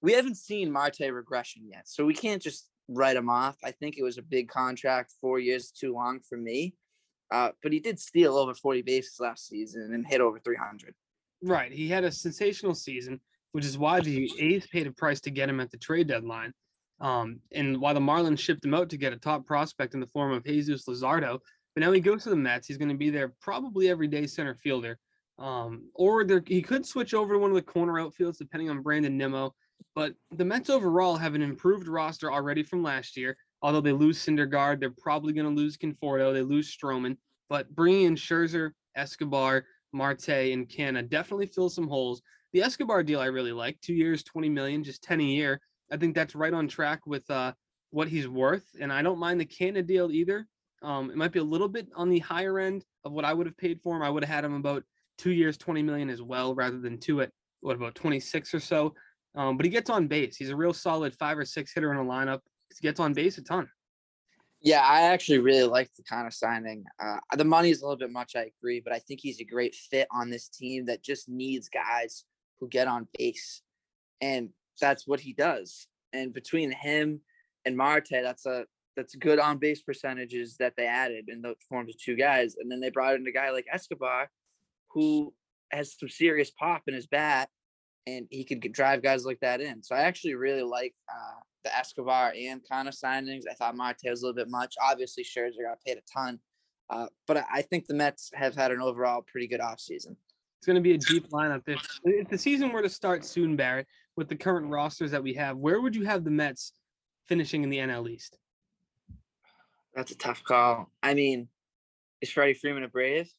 [0.00, 3.56] we haven't seen Marte regression yet, so we can't just write him off.
[3.62, 6.74] I think it was a big contract, four years too long for me.
[7.30, 10.94] Uh, but he did steal over 40 bases last season and hit over 300.
[11.42, 11.70] Right.
[11.70, 13.20] He had a sensational season,
[13.52, 16.52] which is why the A's paid a price to get him at the trade deadline.
[17.00, 20.06] Um, and why the Marlins shipped him out to get a top prospect in the
[20.06, 21.38] form of Jesus Luzardo.
[21.74, 22.66] But now he goes to the Mets.
[22.66, 24.98] He's going to be there probably every day center fielder.
[25.38, 28.82] Um, or there, he could switch over to one of the corner outfields depending on
[28.82, 29.54] Brandon Nimmo.
[29.94, 33.36] But the Mets overall have an improved roster already from last year.
[33.62, 36.32] Although they lose Syndergaard, they're probably going to lose Conforto.
[36.32, 37.16] They lose Stroman.
[37.48, 42.22] But bringing in Scherzer, Escobar, Marte, and Canha definitely fills some holes.
[42.52, 43.80] The Escobar deal I really like.
[43.80, 45.60] Two years, 20 million, just 10 a year.
[45.90, 47.52] I think that's right on track with uh,
[47.90, 48.66] what he's worth.
[48.80, 50.46] And I don't mind the Canha deal either.
[50.82, 53.46] Um, it might be a little bit on the higher end of what I would
[53.46, 54.02] have paid for him.
[54.02, 54.84] I would have had him about
[55.16, 58.94] two years, 20 million as well, rather than two at what about 26 or so.
[59.34, 60.36] Um, but he gets on base.
[60.36, 62.40] He's a real solid five or six hitter in a lineup.
[62.70, 63.68] He gets on base a ton.
[64.60, 66.84] Yeah, I actually really like the Canha signing.
[67.00, 69.44] Uh, the money is a little bit much, I agree, but I think he's a
[69.44, 72.24] great fit on this team that just needs guys
[72.58, 73.62] who get on base,
[74.20, 75.86] and that's what he does.
[76.12, 77.20] And between him
[77.64, 78.64] and Marte, that's a
[78.96, 82.68] that's good on base percentages that they added in the forms of two guys, and
[82.68, 84.28] then they brought in a guy like Escobar,
[84.90, 85.32] who
[85.70, 87.48] has some serious pop in his bat,
[88.06, 89.82] and he could drive guys like that in.
[89.82, 93.42] So I actually really like uh, the Escobar and of signings.
[93.50, 94.74] I thought Marte was a little bit much.
[94.82, 96.38] Obviously, Scherzer got paid a ton,
[96.90, 100.16] uh, but I think the Mets have had an overall pretty good offseason.
[100.58, 101.62] It's going to be a deep lineup.
[101.66, 105.34] If, if the season were to start soon, Barrett, with the current rosters that we
[105.34, 106.72] have, where would you have the Mets
[107.26, 108.36] finishing in the NL East?
[109.94, 110.90] That's a tough call.
[111.02, 111.48] I mean,
[112.20, 113.30] is Freddie Freeman a Brave?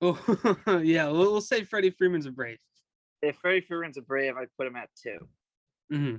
[0.00, 0.18] Oh,
[0.82, 1.06] yeah.
[1.06, 2.58] We'll, we'll say Freddie Freeman's a Brave.
[3.22, 5.18] If Freddie Freeman's a Brave, I'd put him at 2
[5.92, 6.16] mm-hmm.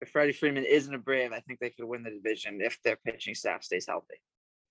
[0.00, 2.96] If Freddie Freeman isn't a Brave, I think they could win the division if their
[2.96, 4.16] pitching staff stays healthy.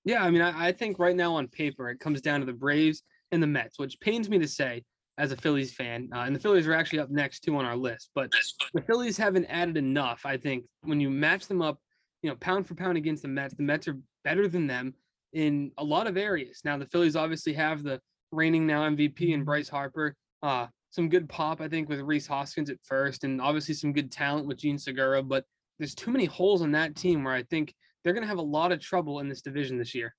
[0.04, 2.54] Yeah, I mean, I, I think right now on paper, it comes down to the
[2.54, 4.84] Braves and the Mets, which pains me to say
[5.18, 6.10] as a Phillies fan.
[6.14, 8.32] Uh, and the Phillies are actually up next too on our list, but
[8.74, 10.22] the Phillies haven't added enough.
[10.26, 11.80] I think when you match them up,
[12.22, 14.94] you know, pound for pound against the Mets, the Mets are better than them
[15.34, 16.62] in a lot of areas.
[16.64, 18.00] Now the Phillies obviously have the
[18.32, 20.16] reigning now MVP and Bryce Harper.
[20.44, 24.10] Uh, some good pop, I think, with Rhys Hoskins at first, and obviously some good
[24.10, 25.22] talent with Jean Segura.
[25.22, 25.44] But
[25.78, 28.42] there's too many holes on that team where I think they're going to have a
[28.42, 30.16] lot of trouble in this division this year.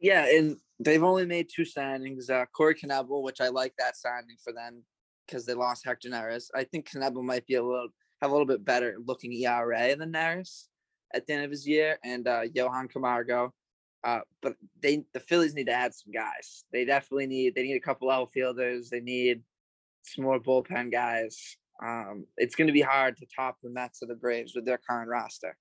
[0.00, 2.30] Yeah, and they've only made two signings.
[2.30, 4.82] Uh, Corey Knebel, which I like that signing for them
[5.26, 6.46] because they lost Hector Neris.
[6.54, 7.88] I think Knebel might be a little
[8.22, 10.68] have a little bit better looking ERA than Neris
[11.12, 13.52] at the end of his year, and uh, Johan Camargo.
[14.04, 16.64] Uh, but they the Phillies need to add some guys.
[16.72, 18.90] They definitely need they need a couple outfielders.
[18.90, 19.42] They need
[20.02, 21.56] some more bullpen guys.
[21.84, 24.78] Um, it's going to be hard to top the Mets or the Braves with their
[24.78, 25.56] current roster.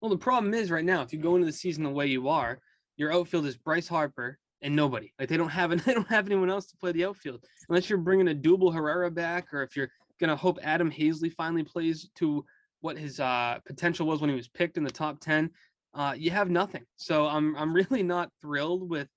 [0.00, 2.28] Well, the problem is right now, if you go into the season the way you
[2.28, 2.60] are,
[2.96, 5.12] your outfield is Bryce Harper and nobody.
[5.18, 7.98] Like they don't have they don't have anyone else to play the outfield unless you're
[7.98, 12.44] bringing Odubel Herrera back, or if you're gonna hope Adam Haseley finally plays to
[12.80, 15.50] what his uh, potential was when he was picked in the top ten.
[15.94, 16.84] Uh, you have nothing.
[16.96, 19.08] So I'm I'm really not thrilled with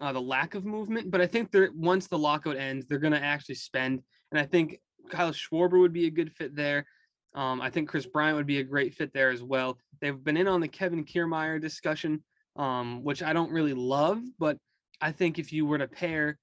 [0.00, 1.10] uh, the lack of movement.
[1.10, 4.78] But I think they're once the lockout ends, they're gonna actually spend, and I think
[5.10, 6.86] Kyle Schwarber would be a good fit there.
[7.34, 9.78] Um, I think Kris Bryant would be a great fit there as well.
[10.00, 12.22] They've been in on the Kevin Kiermaier discussion
[12.56, 14.20] um, which I don't really love.
[14.38, 14.58] But
[15.00, 16.38] I think if you were to pair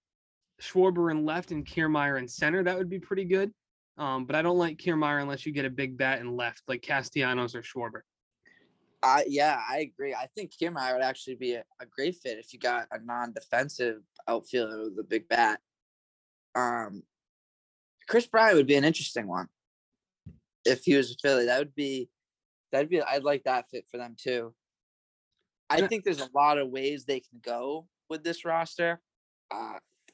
[0.61, 3.51] Schwarber in left and Kiermaier in center, that would be pretty good.
[3.97, 6.81] Um, but I don't like Kiermaier unless you get a big bat in left, like
[6.81, 8.01] Castellanos or Schwarber.
[9.01, 10.13] Uh, yeah, I agree.
[10.13, 14.01] I think Kiermaier would actually be a, a great fit if you got a non-defensive
[14.27, 15.62] outfielder with a big bat.
[16.53, 17.03] Um,
[18.07, 19.47] Kris Bryant would be an interesting one
[20.65, 21.45] if he was a Philly.
[21.45, 22.09] That would be
[22.71, 24.53] that'd be I'd like that fit for them too.
[25.69, 28.99] I think there's a lot of ways they can go with this roster.
[29.51, 29.73] Uh,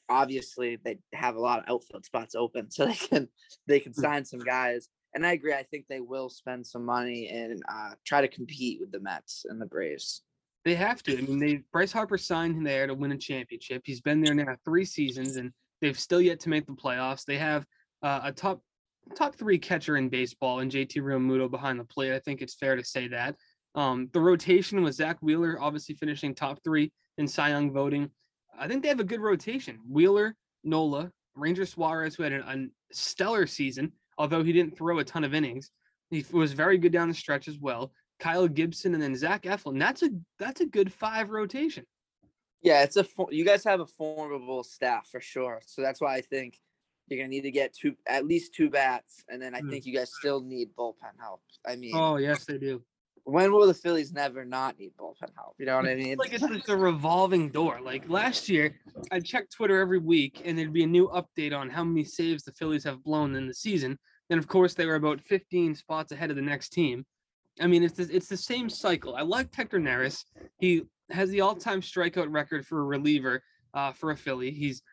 [0.09, 3.29] obviously, they have a lot of outfield spots open, so they can
[3.67, 4.01] they can mm.
[4.01, 4.89] sign some guys.
[5.15, 5.53] And I agree.
[5.53, 9.45] I think they will spend some money and uh, try to compete with the Mets
[9.49, 10.21] and the Braves.
[10.65, 11.17] They have to.
[11.17, 13.83] I mean, they Bryce Harper signed him there to win a championship.
[13.85, 15.51] He's been there now three seasons, and
[15.81, 17.23] they've still yet to make the playoffs.
[17.23, 17.65] They have
[18.03, 18.61] uh, a top
[19.15, 22.13] top three catcher in baseball and JT Realmuto behind the plate.
[22.13, 23.35] I think it's fair to say that.
[23.75, 28.09] Um, the rotation with Zack Wheeler obviously finishing top three in Cy Young voting.
[28.57, 29.79] I think they have a good rotation.
[29.87, 35.03] Wheeler, Nola, Ranger Suarez, who had an, a stellar season, although he didn't throw a
[35.03, 35.69] ton of innings.
[36.09, 37.91] He was very good down the stretch as well.
[38.19, 39.79] Kyle Gibson and then Zach Eflin.
[39.79, 41.85] That's a that's a good five rotation.
[42.61, 45.61] Yeah, it's a you guys have a formidable staff for sure.
[45.65, 46.57] So that's why I think
[47.07, 49.69] you're gonna need to get two at least two bats, and then I mm.
[49.69, 51.41] think you guys still need bullpen help.
[51.67, 52.81] I mean, oh yes, they do
[53.25, 55.55] when will the Phillies never not need bullpen help?
[55.57, 56.15] You know what I mean?
[56.17, 57.79] Like it's just a revolving door.
[57.81, 58.79] Like last year,
[59.11, 62.43] I checked Twitter every week, and there'd be a new update on how many saves
[62.43, 63.97] the Phillies have blown in the season.
[64.29, 67.03] And of course, they were about 15 spots ahead of the next team.
[67.59, 69.15] I mean, it's the, it's the same cycle.
[69.15, 70.23] I like Hector Neris.
[70.59, 73.41] He has the all-time strikeout record for a reliever
[73.73, 74.51] uh, for a Philly.
[74.51, 74.83] He's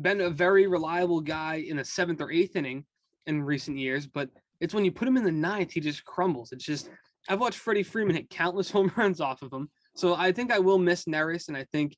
[0.00, 2.86] been a very reliable guy in the seventh or eighth inning
[3.26, 6.52] in recent years, but it's when you put him in the ninth, he just crumbles.
[6.52, 6.88] It's just
[7.28, 9.68] I've watched Freddie Freeman hit countless home runs off of him.
[9.96, 11.96] So I think I will miss Neris, and I think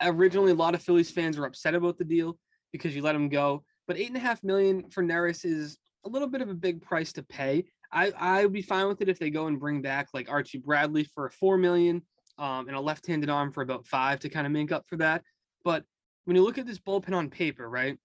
[0.00, 2.38] originally a lot of Phillies fans were upset about the deal
[2.72, 3.64] because you let him go.
[3.86, 6.80] But eight and a half million for Neris is a little bit of a big
[6.82, 7.64] price to pay.
[7.92, 10.58] I I would be fine with it if they go and bring back like Archie
[10.58, 12.02] Bradley for a four million,
[12.38, 15.22] um, and a left-handed arm for about five to kind of make up for that.
[15.64, 15.84] But
[16.24, 17.98] when you look at this bullpen on paper, right?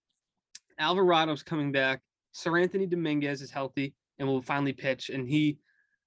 [0.80, 2.02] Alvarado's coming back.
[2.36, 5.58] Seranthony Dominguez is healthy and will finally pitch, and he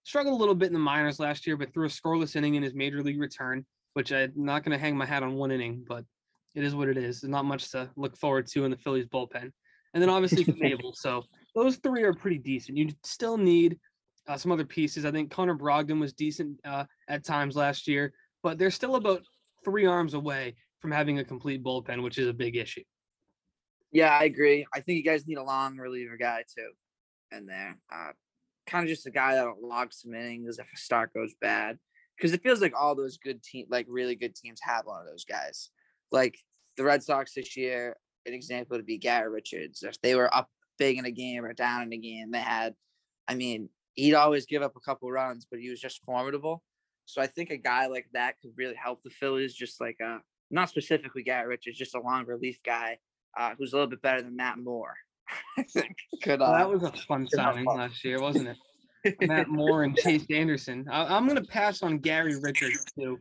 [0.05, 2.63] struggled a little bit in the minors last year, but threw a scoreless inning in
[2.63, 5.85] his major league return, which I'm not going to hang my hat on one inning,
[5.87, 6.05] but
[6.55, 7.21] it is what it is.
[7.21, 9.51] There's not much to look forward to in the Phillies bullpen.
[9.93, 10.93] And then obviously Knebel.
[10.97, 11.23] So
[11.55, 12.79] those three are pretty decent.
[12.79, 13.79] You still need
[14.29, 15.05] uh, some other pieces.
[15.05, 19.23] I think Connor Brogdon was decent uh, at times last year, but they're still about
[19.65, 22.83] three arms away from having a complete bullpen, which is a big issue.
[23.93, 24.65] Yeah, I agree.
[24.73, 26.71] I think you guys need a long reliever guy too
[27.37, 27.77] in there.
[27.93, 28.13] Uh,
[28.67, 31.79] kind of just a guy that'll log some innings if a start goes bad.
[32.17, 35.07] Because it feels like all those good team, like really good teams, have one of
[35.07, 35.71] those guys.
[36.13, 36.37] Like
[36.77, 37.97] the Red Sox this year,
[38.27, 39.83] an example would be Garrett Richards.
[39.83, 42.75] If they were up big in a game or down in a game, they had.
[43.27, 46.63] I mean, he'd always give up a couple runs, but he was just formidable.
[47.07, 49.55] So I think a guy like that could really help the Phillies.
[49.55, 50.19] Just like a
[50.51, 52.99] not specifically Garrett Richards, just a long relief guy
[53.39, 54.95] uh, who's a little bit better than Matt Moore.
[55.59, 56.41] I think could.
[56.41, 58.57] Well, that was a fun signing last year, wasn't it?
[59.23, 60.87] Matt Moore and Chase Anderson.
[60.91, 63.19] I, am gonna pass on Gary Richards too.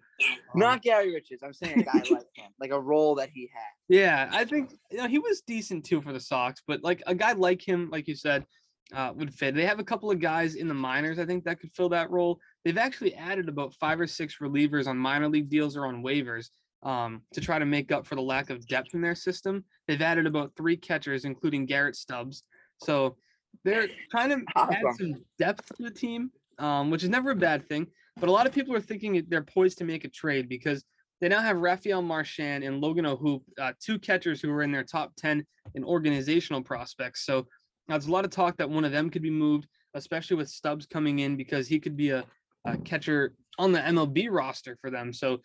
[0.53, 1.41] Um, Not Gary Richards.
[1.43, 3.95] I'm saying a guy like him, like a role that he had.
[3.95, 7.15] Yeah, I think you know he was decent too for the Sox, but like a
[7.15, 8.45] guy like him, like you said,
[8.93, 9.55] uh, would fit.
[9.55, 12.11] They have a couple of guys in the minors, I think, that could fill that
[12.11, 12.39] role.
[12.65, 16.49] They've actually added about five or six relievers on minor league deals or on waivers
[16.83, 19.63] um, to try to make up for the lack of depth in their system.
[19.87, 22.43] They've added about three catchers, including Garrett Stubbs.
[22.77, 23.17] So
[23.63, 24.75] they're trying to awesome.
[24.75, 27.87] add some depth to the team, um, which is never a bad thing.
[28.19, 30.83] But a lot of people are thinking they're poised to make a trade because
[31.21, 34.83] they now have Rafael Marchand and Logan O'Hoppe, uh, two catchers who are in their
[34.83, 37.25] top 10 in organizational prospects.
[37.25, 37.45] So
[37.87, 40.85] there's a lot of talk that one of them could be moved, especially with Stubbs
[40.85, 42.23] coming in because he could be a,
[42.65, 45.11] a catcher on the MLB roster for them.
[45.11, 45.39] So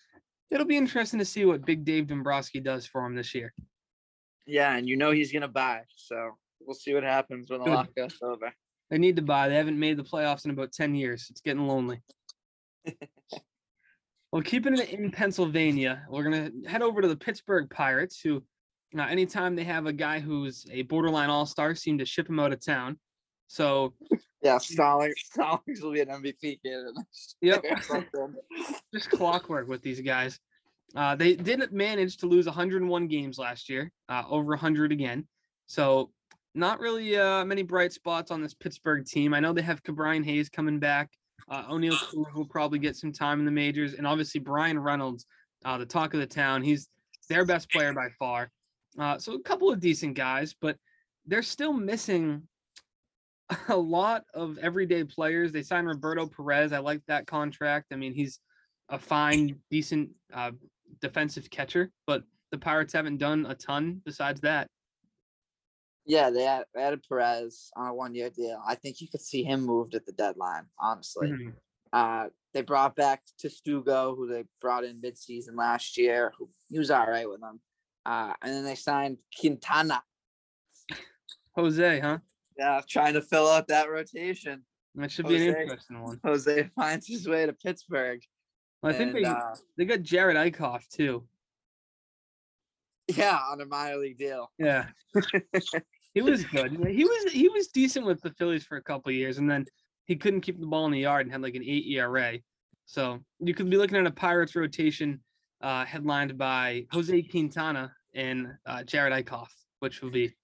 [0.54, 3.52] it'll be interesting to see what Big Dave Dombrowski does for him this year.
[4.46, 5.82] Yeah, and you know he's gonna buy.
[5.96, 7.74] So we'll see what happens when the Good.
[7.74, 8.52] lockout's over.
[8.90, 9.48] They need to buy.
[9.48, 11.26] They haven't made the playoffs in about 10 years.
[11.30, 12.02] It's getting lonely.
[14.32, 18.42] well, keeping it in Pennsylvania, we're going to head over to the Pittsburgh Pirates, who,
[18.96, 22.38] uh, anytime they have a guy who's a borderline all star, seem to ship him
[22.38, 22.98] out of town.
[23.48, 23.94] So,
[24.42, 26.94] yeah, Stallings, Stallings will be an MVP candidate.
[27.40, 27.64] Yep.
[28.92, 30.38] Just clockwork with these guys.
[30.94, 35.26] Uh, they didn't manage to lose 101 games last year, uh, over 100 again.
[35.66, 36.10] So
[36.54, 39.34] not really uh, many bright spots on this Pittsburgh team.
[39.34, 41.10] I know they have Ke'Bryan Hayes coming back.
[41.48, 45.26] Uh, Oneil Cruz will probably get some time in the majors, and obviously Bryan Reynolds,
[45.64, 46.62] uh, the talk of the town.
[46.62, 46.88] He's
[47.28, 48.50] their best player by far.
[48.98, 50.76] Uh, so a couple of decent guys, but
[51.26, 52.42] they're still missing
[53.68, 55.52] a lot of everyday players.
[55.52, 56.72] They signed Roberto Perez.
[56.72, 57.86] I like that contract.
[57.92, 58.40] I mean, he's
[58.88, 60.52] a fine, decent uh,
[61.00, 64.68] defensive catcher, but the Pirates haven't done a ton besides that.
[66.06, 68.60] Yeah, they added Perez on a one year deal.
[68.66, 71.28] I think you could see him moved at the deadline, honestly.
[71.28, 71.48] Mm-hmm.
[71.92, 76.32] Uh, they brought back Tsutsugo, who they brought in midseason last year.
[76.38, 77.60] Who he was all right with them.
[78.04, 80.02] Uh, and then they signed Quintana.
[81.56, 82.18] Jose, huh?
[82.58, 84.64] Yeah, trying to fill out that rotation.
[84.94, 86.20] That should Jose, be an interesting one.
[86.24, 88.20] Jose finds his way to Pittsburgh.
[88.82, 91.24] Well, I think and, they uh, they got Jerad Eickhoff too.
[93.08, 94.50] Yeah, on a minor league deal.
[94.58, 94.86] Yeah.
[96.14, 96.78] he was good.
[96.88, 99.66] He was he was decent with the Phillies for a couple years, and then
[100.06, 102.38] he couldn't keep the ball in the yard and had like an eight ERA.
[102.86, 105.20] So you could be looking at a Pirates rotation
[105.62, 109.48] uh, headlined by Jose Quintana and uh, Jerad Eickhoff,
[109.80, 110.34] which will be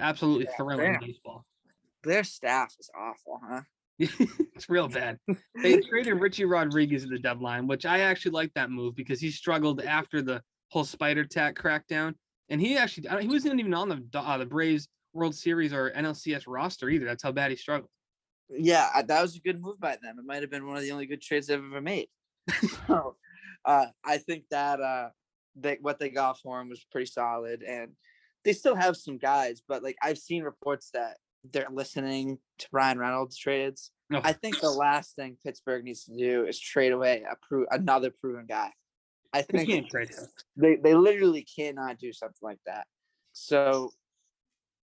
[0.00, 1.44] absolutely yeah, thrilling baseball.
[2.04, 3.62] Their staff is awful, huh?
[3.98, 5.18] it's real bad.
[5.60, 9.30] They traded Richie Rodriguez at the deadline, which I actually like that move because he
[9.30, 12.14] struggled after the whole spider tack crackdown,
[12.48, 16.44] and he actually he wasn't even on the uh, the Braves World Series or NLCS
[16.46, 17.06] roster either.
[17.06, 17.90] That's how bad he struggled.
[18.50, 20.18] Yeah, that was a good move by them.
[20.18, 22.06] It might have been one of the only good trades they've ever made.
[22.86, 23.16] so,
[23.64, 25.08] uh, I think that uh,
[25.56, 27.92] they, what they got for him was pretty solid, and
[28.44, 29.62] they still have some guys.
[29.66, 31.16] But like I've seen reports that
[31.52, 33.90] they're listening to Bryan Reynolds trades.
[34.10, 34.20] No.
[34.24, 38.10] I think the last thing Pittsburgh needs to do is trade away a pro- another
[38.10, 38.70] proven guy.
[39.32, 39.90] I think
[40.56, 42.86] they, they literally cannot do something like that.
[43.34, 43.90] So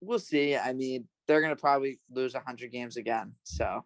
[0.01, 0.57] we'll see.
[0.57, 3.35] I mean, they're gonna probably lose hundred games again.
[3.45, 3.85] So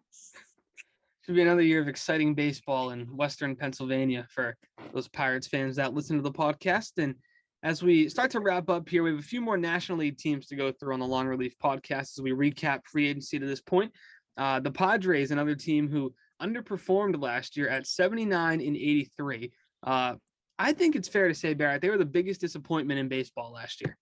[1.21, 4.57] Should be another year of exciting baseball in Western Pennsylvania for
[4.93, 6.93] those Pirates fans that listen to the podcast.
[6.97, 7.15] And
[7.63, 10.47] as we start to wrap up here, we have a few more National League teams
[10.47, 13.61] to go through on the Long Relief podcast as we recap free agency to this
[13.61, 13.91] point.
[14.37, 19.51] Uh, the Padres, another team who underperformed last year at 79 and 83.
[19.83, 20.15] Uh,
[20.59, 23.81] I think it's fair to say, Barrett, they were the biggest disappointment in baseball last
[23.81, 23.97] year.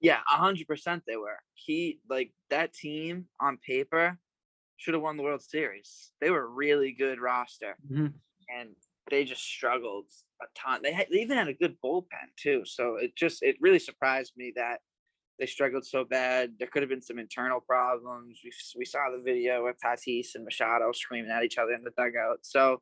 [0.00, 1.38] Yeah, hundred percent they were.
[1.54, 4.18] He like that team on paper
[4.76, 6.12] should have won the World Series.
[6.20, 8.08] They were a really good roster, mm-hmm.
[8.54, 8.76] and
[9.10, 10.06] they just struggled
[10.42, 10.80] a ton.
[10.82, 12.62] They, had, they even had a good bullpen too.
[12.64, 14.80] So it just it really surprised me that
[15.38, 16.54] they struggled so bad.
[16.58, 18.40] There could have been some internal problems.
[18.42, 21.90] We we saw the video of Tatis and Machado screaming at each other in the
[21.96, 22.38] dugout.
[22.42, 22.80] So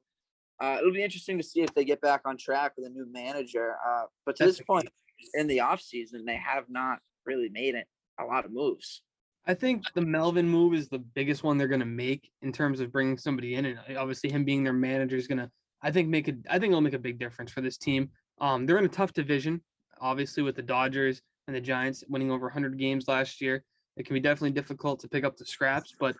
[0.60, 3.06] uh, it'll be interesting to see if they get back on track with a new
[3.10, 3.74] manager.
[3.86, 4.88] Uh, but to That's this point
[5.34, 7.86] in the offseason, they have not really made it
[8.20, 9.02] a lot of moves.
[9.46, 12.80] I think the Melvin move is the biggest one they're going to make in terms
[12.80, 15.50] of bringing somebody in, and uh, obviously him being their manager is going to,
[15.84, 18.10] I think, make a, I think it'll make a big difference for this team.
[18.40, 19.62] Um, they're in a tough division,
[20.00, 23.62] obviously with the Dodgers and the Giants winning over 100 games last year.
[23.96, 26.16] It can be definitely difficult to pick up the scraps, but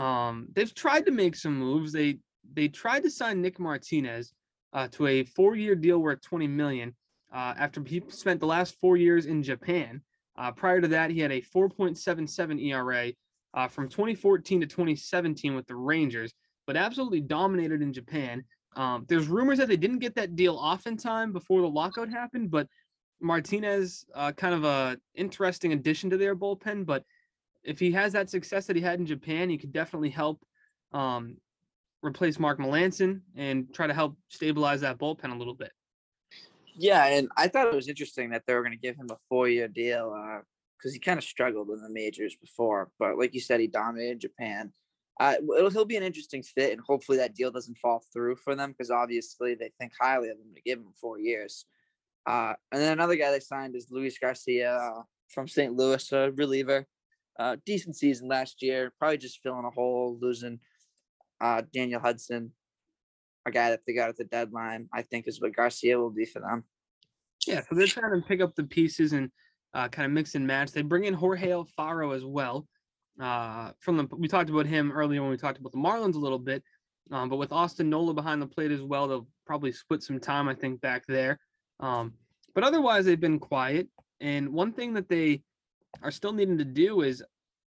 [0.00, 1.92] um, they've tried to make some moves.
[1.92, 2.18] They
[2.54, 4.32] they tried to sign Nick Martinez
[4.72, 6.94] uh, to a four-year deal worth 20 million
[7.32, 10.00] uh, after he spent the last four years in Japan.
[10.38, 13.12] Uh, prior to that, he had a 4.77 ERA
[13.52, 16.32] uh, from 2014 to 2017 with the Rangers,
[16.66, 18.42] but absolutely dominated in Japan.
[18.76, 22.08] Um, there's rumors that they didn't get that deal off in time before the lockout
[22.08, 22.68] happened, but
[23.20, 26.86] Martinez, uh, kind of a interesting addition to their bullpen.
[26.86, 27.04] But
[27.64, 30.42] if he has that success that he had in Japan, he could definitely help
[30.92, 31.36] um,
[32.02, 35.72] replace Mark Melancon and try to help stabilize that bullpen a little bit.
[36.76, 39.16] Yeah, and I thought it was interesting that they were going to give him a
[39.28, 40.10] four-year deal
[40.78, 42.90] because uh, he kind of struggled in the majors before.
[42.98, 44.72] But like you said, he dominated Japan.
[45.18, 45.34] Uh,
[45.70, 48.90] he'll be an interesting fit, and hopefully that deal doesn't fall through for them because
[48.90, 51.66] obviously they think highly of him to give him four years.
[52.26, 55.74] Uh, and then another guy they signed is Luis Garcia from St.
[55.74, 56.86] Louis, a reliever.
[57.38, 60.60] Uh, decent season last year, probably just filling a hole, losing
[61.40, 62.52] uh, Daniel Hudson,
[63.46, 64.88] a guy that they got at the deadline.
[64.92, 66.64] I think is what Garcia will be for them.
[67.46, 69.30] Yeah, so they're trying to pick up the pieces and
[69.72, 70.72] uh, kind of mix and match.
[70.72, 72.66] They bring in Jorge Alfaro as well.
[73.18, 76.18] Uh, from the we talked about him earlier when we talked about the Marlins a
[76.18, 76.62] little bit,
[77.10, 80.48] um, but with Austin Nola behind the plate as well, they'll probably split some time
[80.48, 81.38] I think back there.
[81.80, 82.14] Um,
[82.54, 83.88] but otherwise, they've been quiet.
[84.20, 85.42] And one thing that they
[86.02, 87.22] are still needing to do is,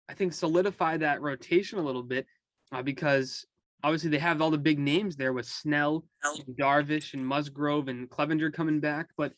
[0.10, 2.26] I think, solidify that rotation a little bit
[2.72, 3.46] uh, because
[3.84, 8.10] obviously they have all the big names there with Snell, and Darvish, and Musgrove, and
[8.10, 9.08] Clevinger coming back.
[9.18, 9.34] But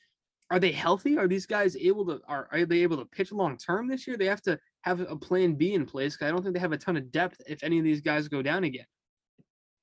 [0.49, 1.17] are they healthy?
[1.17, 4.17] Are these guys able to are, are they able to pitch long term this year?
[4.17, 6.71] They have to have a plan B in place because I don't think they have
[6.71, 8.85] a ton of depth if any of these guys go down again.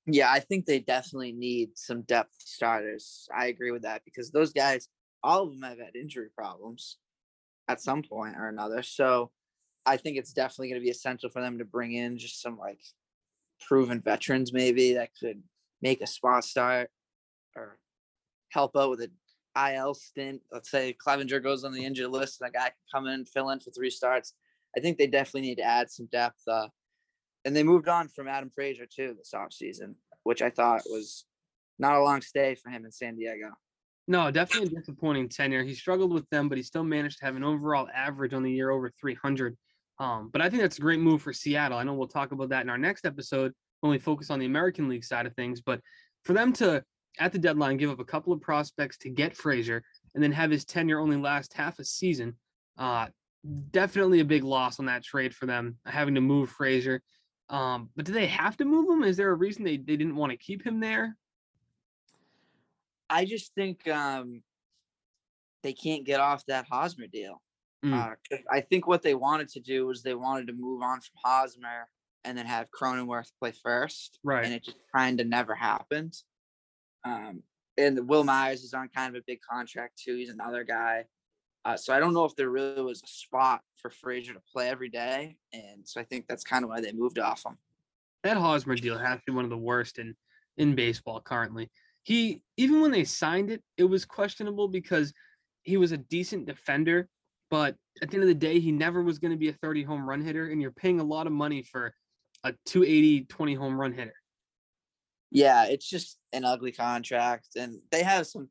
[0.07, 3.29] Yeah, I think they definitely need some depth starters.
[3.37, 4.89] I agree with that because those guys,
[5.23, 6.97] all of them have had injury problems
[7.69, 8.83] at some point or another.
[8.83, 9.31] So
[9.85, 12.59] I think it's definitely going to be essential for them to bring in just some
[12.59, 12.81] like
[13.61, 15.43] proven veterans maybe that could
[15.83, 16.91] make a spot start
[17.55, 17.79] or
[18.51, 19.13] help out with an
[19.75, 20.41] IL stint.
[20.51, 23.51] Let's say Clevinger goes on the injured list and a guy can come in fill
[23.51, 24.33] in for three starts.
[24.77, 26.41] I think they definitely need to add some depth.
[26.47, 26.69] Uh,
[27.45, 29.95] and they moved on from Adam Frazier too this offseason,
[30.25, 31.25] which I thought was
[31.79, 33.51] not a long stay for him in San Diego.
[34.07, 35.63] No, definitely a disappointing tenure.
[35.63, 38.51] He struggled with them, but he still managed to have an overall average on the
[38.51, 39.57] year over 300.
[40.01, 41.77] Um, but I think that's a great move for Seattle.
[41.77, 44.47] I know we'll talk about that in our next episode when we focus on the
[44.47, 45.61] American League side of things.
[45.61, 45.81] But
[46.25, 46.83] for them to,
[47.19, 49.83] at the deadline, give up a couple of prospects to get Frazier
[50.15, 52.37] and then have his tenure only last half a season,
[52.79, 53.09] uh,
[53.71, 57.03] definitely a big loss on that trade for them, having to move Frazier.
[57.51, 59.05] Um, but do they have to move him?
[59.05, 61.17] Is there a reason they, they didn't want to keep him there?
[63.09, 64.43] I just think um,
[65.63, 67.41] they can't get off that Hosmer deal.
[67.85, 67.95] Mm.
[67.95, 71.15] Uh, I think what they wanted to do was they wanted to move on from
[71.25, 71.89] Hosmer
[72.25, 74.19] and then have Cronenworth play first.
[74.23, 74.45] Right.
[74.45, 76.15] And it just kind of never happened.
[77.05, 77.43] Um,
[77.79, 80.17] and Wil Myers is on kind of a big contract too.
[80.17, 81.05] He's another guy.
[81.65, 84.69] Uh, so I don't know if there really was a spot for Frazier to play
[84.69, 87.59] every day, and so I think that's kind of why they moved off him.
[88.25, 90.15] That Hosmer deal has to be one of the worst in
[90.57, 91.71] in baseball currently.
[92.03, 95.13] He even when they signed it, it was questionable because
[95.63, 97.09] he was a decent defender,
[97.51, 99.83] but at the end of the day, he never was going to be a 30
[99.83, 101.95] home run hitter, and you're paying a lot of money for
[102.45, 104.15] a 280 20 home run hitter.
[105.31, 108.49] Yeah, it's just an ugly contract, and they have some.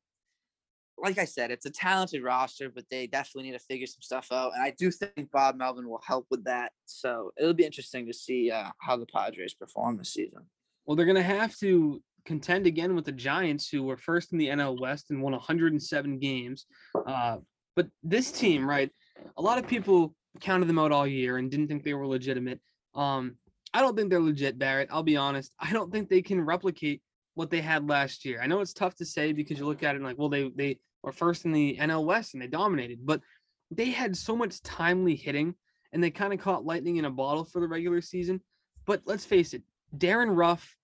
[0.97, 4.27] Like I said, it's a talented roster, but they definitely need to figure some stuff
[4.31, 4.53] out.
[4.53, 6.71] And I do think Bob Melvin will help with that.
[6.85, 10.41] So it'll be interesting to see uh, how the Padres perform this season.
[10.85, 14.37] Well, they're going to have to contend again with the Giants, who were first in
[14.37, 16.65] the NL West and won 107 games.
[17.05, 17.37] Uh,
[17.75, 18.91] but this team, right?
[19.37, 22.59] A lot of people counted them out all year and didn't think they were legitimate.
[22.95, 23.37] Um,
[23.73, 24.89] I don't think they're legit, Barrett.
[24.91, 25.51] I'll be honest.
[25.59, 27.01] I don't think they can replicate
[27.37, 28.41] what they had last year.
[28.41, 30.49] I know it's tough to say because you look at it and like, well, they
[30.55, 33.21] they were first in the NL West and they dominated, but
[33.69, 35.53] they had so much timely hitting
[35.93, 38.41] and they kind of caught lightning in a bottle for the regular season.
[38.87, 39.61] But let's face it,
[39.95, 40.75] Darin Ruf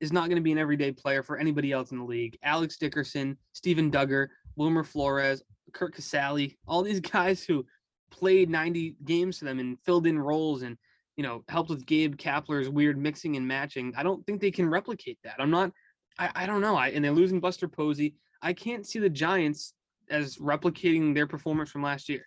[0.00, 2.36] is not going to be an everyday player for anybody else in the league.
[2.42, 5.40] Alex Dickerson, Steven Duggar, Wilmer Flores,
[5.72, 7.64] Curt Casali, all these guys who
[8.10, 10.76] played 90 games for them and filled in roles and
[11.16, 13.92] you know helped with Gabe Kapler's weird mixing and matching.
[13.96, 15.36] I don't think they can replicate that.
[15.38, 15.72] I'm not.
[16.18, 16.76] I, I don't know.
[16.76, 18.14] I and they're losing Buster Posey.
[18.42, 19.74] I can't see the Giants
[20.10, 22.26] as replicating their performance from last year.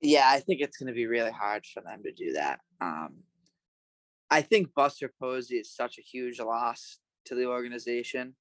[0.00, 2.60] Yeah, I think it's going to be really hard for them to do that.
[2.80, 3.16] Um,
[4.30, 8.34] I think Buster Posey is such a huge loss to the organization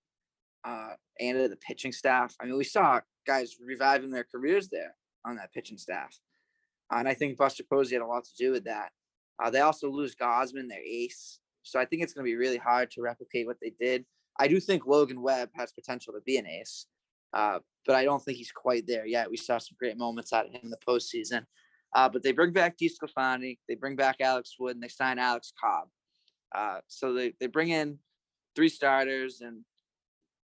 [0.64, 2.36] uh, and to the pitching staff.
[2.40, 4.96] I mean, we saw guys reviving their careers there
[5.26, 6.16] on that pitching staff.
[6.92, 8.92] And I think Buster Posey had a lot to do with that.
[9.44, 11.40] Uh, they also lose Gausman, their ace.
[11.64, 14.06] So I think it's going to be really hard to replicate what they did.
[14.40, 16.86] I do think Logan Webb has potential to be an ace,
[17.34, 19.30] uh, but I don't think he's quite there yet.
[19.30, 21.46] We saw some great moments out of him in the postseason.
[21.96, 25.54] Uh, but they bring back DeSclafani, they bring back Alex Wood, and they sign Alex
[25.60, 25.88] Cobb.
[26.54, 27.98] Uh, so they, they bring in
[28.56, 29.64] three starters, and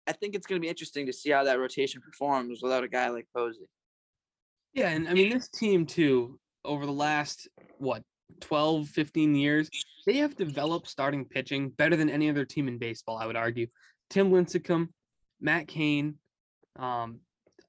[0.07, 2.89] I think it's going to be interesting to see how that rotation performs without a
[2.89, 3.69] guy like Posey.
[4.73, 8.03] Yeah, and I mean this team too over the last what
[8.41, 9.71] 12, 15 years,
[10.07, 13.67] they have developed starting pitching better than any other team in baseball, I would argue.
[14.11, 14.89] Tim Lincecum,
[15.41, 16.17] Matt Cain,
[16.77, 17.21] um,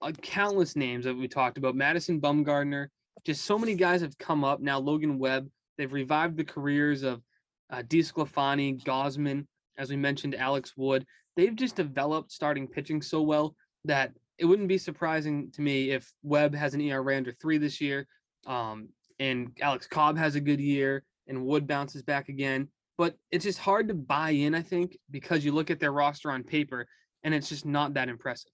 [0.02, 1.76] uh, countless names that we talked about.
[1.76, 2.88] Madison Bumgarner,
[3.24, 4.60] just so many guys have come up.
[4.60, 7.22] Now Logan Webb, they've revived the careers of
[7.70, 9.46] uh, DeSclafani, Gausman,
[9.78, 11.06] as we mentioned, Alex Wood.
[11.36, 13.56] They've just developed starting pitching so well
[13.86, 17.80] that it wouldn't be surprising to me if Webb has an ERA under three this
[17.80, 18.06] year,
[18.46, 18.90] um,
[19.20, 22.68] and Alex Cobb has a good year, and Wood bounces back again.
[22.98, 26.32] But it's just hard to buy in, I think, because you look at their roster
[26.32, 26.88] on paper,
[27.24, 28.52] and it's just not that impressive.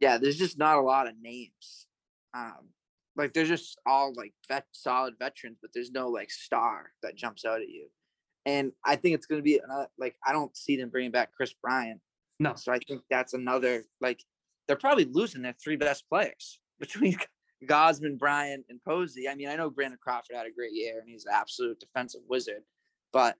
[0.00, 1.86] Yeah, there's just not a lot of names.
[2.34, 2.70] Um,
[3.16, 7.44] like they're just all like vet solid veterans, but there's no like star that jumps
[7.44, 7.88] out at you.
[8.44, 11.32] And I think it's going to be another, like I don't see them bringing back
[11.32, 12.00] Kris Bryant.
[12.40, 12.54] No.
[12.56, 14.20] So I think that's another like
[14.66, 17.16] they're probably losing their three best players between
[17.66, 19.28] Gausman, Bryant, and Posey.
[19.28, 22.22] I mean, I know Brandon Crawford had a great year and he's an absolute defensive
[22.28, 22.62] wizard,
[23.12, 23.36] but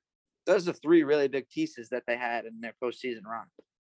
[0.47, 3.47] those are three really big pieces that they had in their postseason run.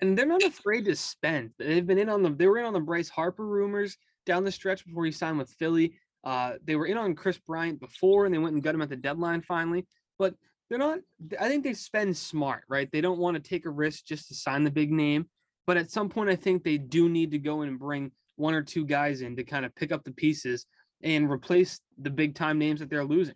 [0.00, 1.50] And they're not afraid to spend.
[1.58, 3.96] They've been in on the they were in on the Bryce Harper rumors
[4.26, 5.94] down the stretch before he signed with Philly.
[6.22, 8.90] Uh, they were in on Kris Bryant before, and they went and got him at
[8.90, 9.86] the deadline finally.
[10.18, 10.34] But
[10.68, 10.98] they're not.
[11.40, 12.90] I think they spend smart, right?
[12.90, 15.26] They don't want to take a risk just to sign the big name.
[15.66, 18.62] But at some point, I think they do need to go and bring one or
[18.62, 20.66] two guys in to kind of pick up the pieces
[21.02, 23.34] and replace the big time names that they're losing.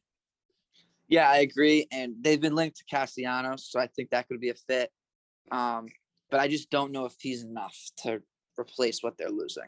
[1.09, 1.87] Yeah, I agree.
[1.91, 4.91] And they've been linked to Castellanos, so I think that could be a fit.
[5.51, 5.87] Um,
[6.31, 8.23] but I just don't know if he's enough to
[8.59, 9.65] replace what they're losing.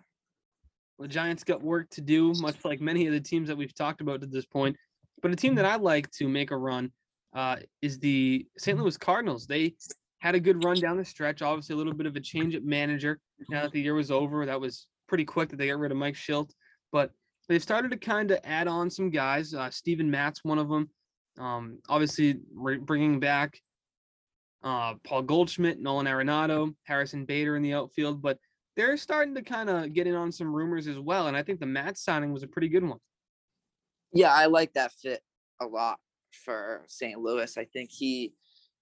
[0.99, 4.01] The Giants got work to do, much like many of the teams that we've talked
[4.01, 4.76] about to this point.
[5.20, 6.93] But a team that I like to make a run
[7.35, 8.78] uh, is the St.
[8.78, 9.47] Louis Cardinals.
[9.47, 9.74] They
[10.20, 11.43] had a good run down the stretch.
[11.43, 13.18] Obviously, a little bit of a change at manager
[13.51, 14.47] now that the year was over.
[14.47, 16.52] That was pretty quick that they got rid of Mike Shildt,
[16.90, 17.10] but
[17.46, 19.52] they've started to kind of add on some guys.
[19.52, 20.88] Uh, Steven Matz, one of them.
[21.38, 23.60] Um, obviously, bringing back
[24.64, 28.38] uh, Paul Goldschmidt, Nolan Arenado, Harrison Bader in the outfield, but
[28.74, 31.26] they're starting to kind of get in on some rumors as well.
[31.26, 32.98] And I think the Matz signing was a pretty good one.
[34.14, 35.20] Yeah, I like that fit
[35.60, 35.98] a lot
[36.42, 37.20] for St.
[37.20, 37.58] Louis.
[37.58, 38.32] I think he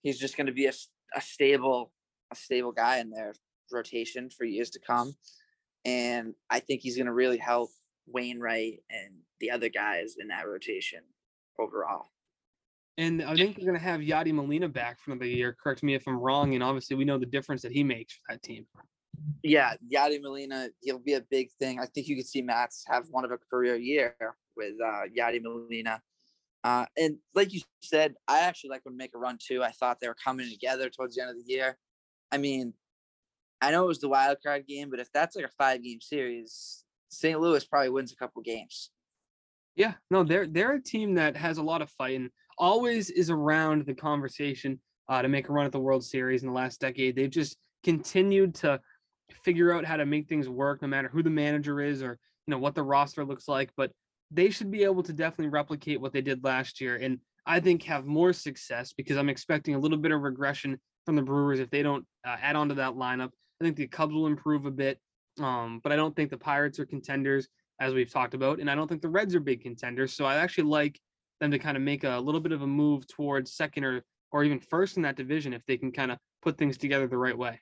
[0.05, 0.73] he's just going to be a,
[1.13, 1.91] a stable
[2.31, 3.35] a stable guy in their
[3.73, 5.13] rotation for years to come,
[5.85, 7.71] and I think he's going to really help
[8.07, 11.01] Wainwright and the other guys in that rotation
[11.59, 12.07] overall.
[12.99, 15.57] And I think they're going to have Yadi Molina back for another year.
[15.63, 16.55] Correct me if I'm wrong.
[16.55, 18.67] And obviously, we know the difference that he makes for that team.
[19.43, 21.81] Yeah, Yadi Molina, he'll be a big thing.
[21.81, 24.15] I think you could see Matz have one of a career year
[24.57, 26.03] with uh, Yadi Molina.
[26.63, 29.63] Uh, and like you said, I actually like would make a run too.
[29.63, 31.79] I thought they were coming together towards the end of the year.
[32.31, 32.75] I mean,
[33.61, 36.01] I know it was the wild card game, but if that's like a five game
[36.01, 37.39] series, St.
[37.39, 38.91] Louis probably wins a couple games.
[39.77, 43.31] Yeah, no, they're they're a team that has a lot of fight and always is
[43.31, 46.81] around the conversation uh, to make a run at the World Series in the last
[46.81, 47.17] decade.
[47.17, 48.81] They've just continued to
[49.45, 52.53] figure out how to make things work, no matter who the manager is or you
[52.53, 53.71] know what the roster looks like.
[53.77, 53.93] But
[54.31, 56.97] they should be able to definitely replicate what they did last year.
[56.97, 61.17] And I think have more success because I'm expecting a little bit of regression from
[61.17, 63.31] the Brewers if they don't uh, add on to that lineup.
[63.61, 64.99] I think the Cubs will improve a bit,
[65.39, 67.49] um, but I don't think the Pirates are contenders
[67.81, 70.13] as we've talked about, and I don't think the Reds are big contenders.
[70.13, 71.01] So I actually like
[71.41, 74.03] them to kind of make a little bit of a move towards second or
[74.33, 77.19] or even first in that division if they can kind of put things together the
[77.19, 77.61] right way.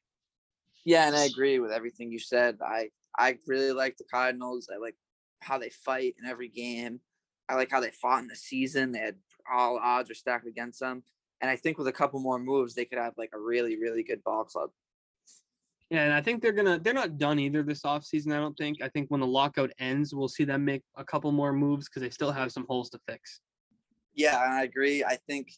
[0.85, 2.59] Yeah, and I agree with everything you said.
[2.65, 4.69] I I really like the Cardinals.
[4.73, 4.97] I like
[5.41, 7.01] how they fight in every game.
[7.49, 8.93] I like how they fought in the season.
[8.93, 9.17] They had
[9.51, 11.03] all odds were stacked against them.
[11.41, 14.03] And I think with a couple more moves, they could have like a really, really
[14.03, 14.71] good ball club.
[15.91, 18.83] Yeah, and I think they're gonna they're not done either this offseason, I don't think.
[18.83, 22.03] I think when the lockout ends, we'll see them make a couple more moves because
[22.03, 23.41] they still have some holes to fix.
[24.15, 25.03] Yeah, I agree.
[25.03, 25.49] I think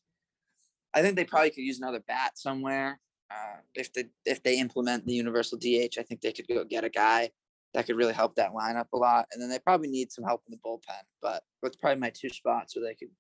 [0.94, 3.00] I think they probably could use another bat somewhere.
[3.30, 6.84] Uh, if they if they implement the universal DH, I think they could go get
[6.84, 7.30] a guy
[7.74, 9.26] that could really help that lineup a lot.
[9.32, 12.28] And then they probably need some help in the bullpen, but that's probably my two
[12.28, 13.10] spots where they could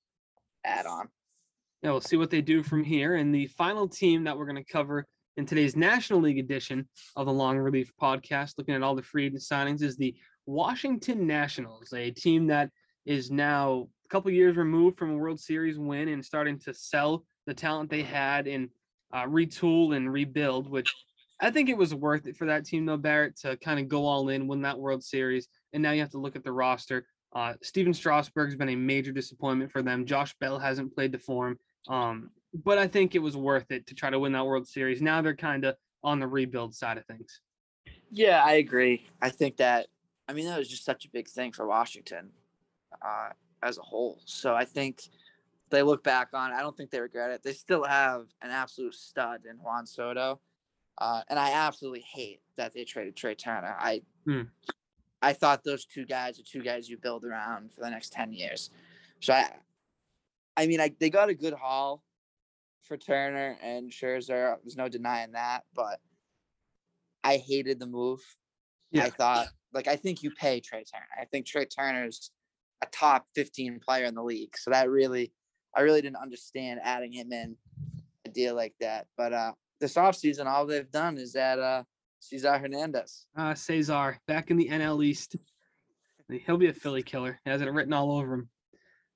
[0.64, 1.08] add on.
[1.82, 3.14] Yeah, we'll see what they do from here.
[3.14, 5.06] And the final team that we're going to cover
[5.36, 9.26] in today's National League edition of the Long Relief podcast, looking at all the free
[9.26, 10.14] agent signings, is the
[10.46, 12.70] Washington Nationals, a team that
[13.06, 17.24] is now a couple years removed from a World Series win and starting to sell
[17.46, 18.68] the talent they had and
[19.12, 20.92] uh, retool and rebuild, which
[21.40, 24.04] I think it was worth it for that team, though, Barrett, to kind of go
[24.04, 25.48] all in, win that World Series.
[25.72, 27.06] And now you have to look at the roster.
[27.34, 30.04] Uh, Stephen Strasburg's been a major disappointment for them.
[30.04, 31.58] Josh Bell hasn't played the form.
[31.88, 35.00] Um, but I think it was worth it to try to win that World Series.
[35.00, 37.40] Now they're kind of on the rebuild side of things.
[38.10, 39.06] Yeah, I agree.
[39.22, 39.86] I think that,
[40.28, 42.30] I mean, that was just such a big thing for Washington
[43.04, 43.30] uh,
[43.62, 44.20] as a whole.
[44.24, 45.02] So I think
[45.70, 47.42] they look back on, I don't think they regret it.
[47.42, 50.40] They still have an absolute stud in Juan Soto.
[50.98, 53.74] Uh, and I absolutely hate that they traded Trea Turner.
[53.78, 54.42] I hmm.
[55.22, 58.32] I thought those two guys are two guys you build around for the next ten
[58.32, 58.70] years.
[59.20, 59.50] So I,
[60.56, 62.02] I mean, I, they got a good haul
[62.90, 64.56] for Turner and Scherzer.
[64.64, 66.00] There's no denying that, but
[67.22, 68.18] I hated the move.
[68.90, 69.04] Yeah.
[69.04, 71.06] I thought, like, I think you pay Trea Turner.
[71.16, 72.32] I think Trea Turner's
[72.82, 74.56] a top 15 player in the league.
[74.58, 75.32] So that really,
[75.76, 77.56] I really didn't understand adding him in
[78.26, 79.06] a deal like that.
[79.16, 81.84] But uh, this offseason, all they've done is add uh,
[82.18, 83.26] Cesar Hernandez.
[83.36, 85.36] Uh, Cesar back in the NL East.
[86.44, 87.38] He'll be a Philly killer.
[87.44, 88.48] He has it written all over him.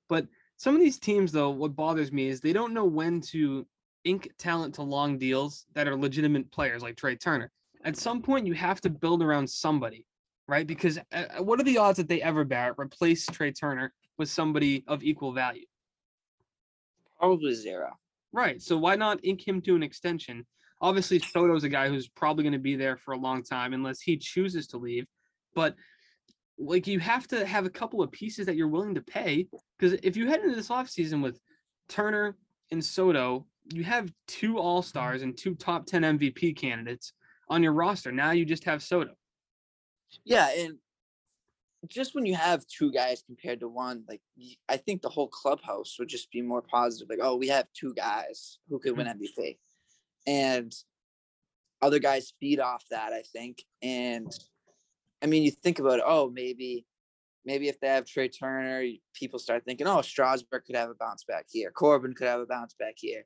[0.07, 0.27] But
[0.57, 3.67] some of these teams, though, what bothers me is they don't know when to
[4.05, 7.51] ink talent to long deals that are legitimate players like Trea Turner.
[7.83, 10.05] At some point, you have to build around somebody,
[10.47, 10.65] right?
[10.65, 14.29] Because uh, uh what are the odds that they ever, Barrett, replace Trea Turner with
[14.29, 15.65] somebody of equal value?
[17.19, 17.91] Probably zero.
[18.31, 18.61] Right.
[18.61, 20.45] So why not ink him to an extension?
[20.81, 24.01] Obviously, Soto's a guy who's probably going to be there for a long time unless
[24.01, 25.05] he chooses to leave.
[25.53, 25.75] But
[26.57, 29.47] like you have to have a couple of pieces that you're willing to pay
[29.77, 31.39] because if you head into this offseason with
[31.89, 32.37] Turner
[32.71, 37.13] and Soto, you have two all stars and two top 10 MVP candidates
[37.49, 38.11] on your roster.
[38.11, 39.11] Now you just have Soto.
[40.23, 40.49] Yeah.
[40.57, 40.77] And
[41.87, 44.21] just when you have two guys compared to one, like
[44.69, 47.09] I think the whole clubhouse would just be more positive.
[47.09, 49.37] Like, oh, we have two guys who could win MVP.
[49.37, 50.31] Mm-hmm.
[50.31, 50.75] And
[51.81, 53.63] other guys feed off that, I think.
[53.81, 54.31] And
[55.25, 56.85] I mean, you think about it, oh, maybe,
[57.45, 61.23] maybe if they have Trea Turner, people start thinking, oh, Strasburg could have a bounce
[61.23, 61.71] back here.
[61.71, 63.23] Corbin could have a bounce back here.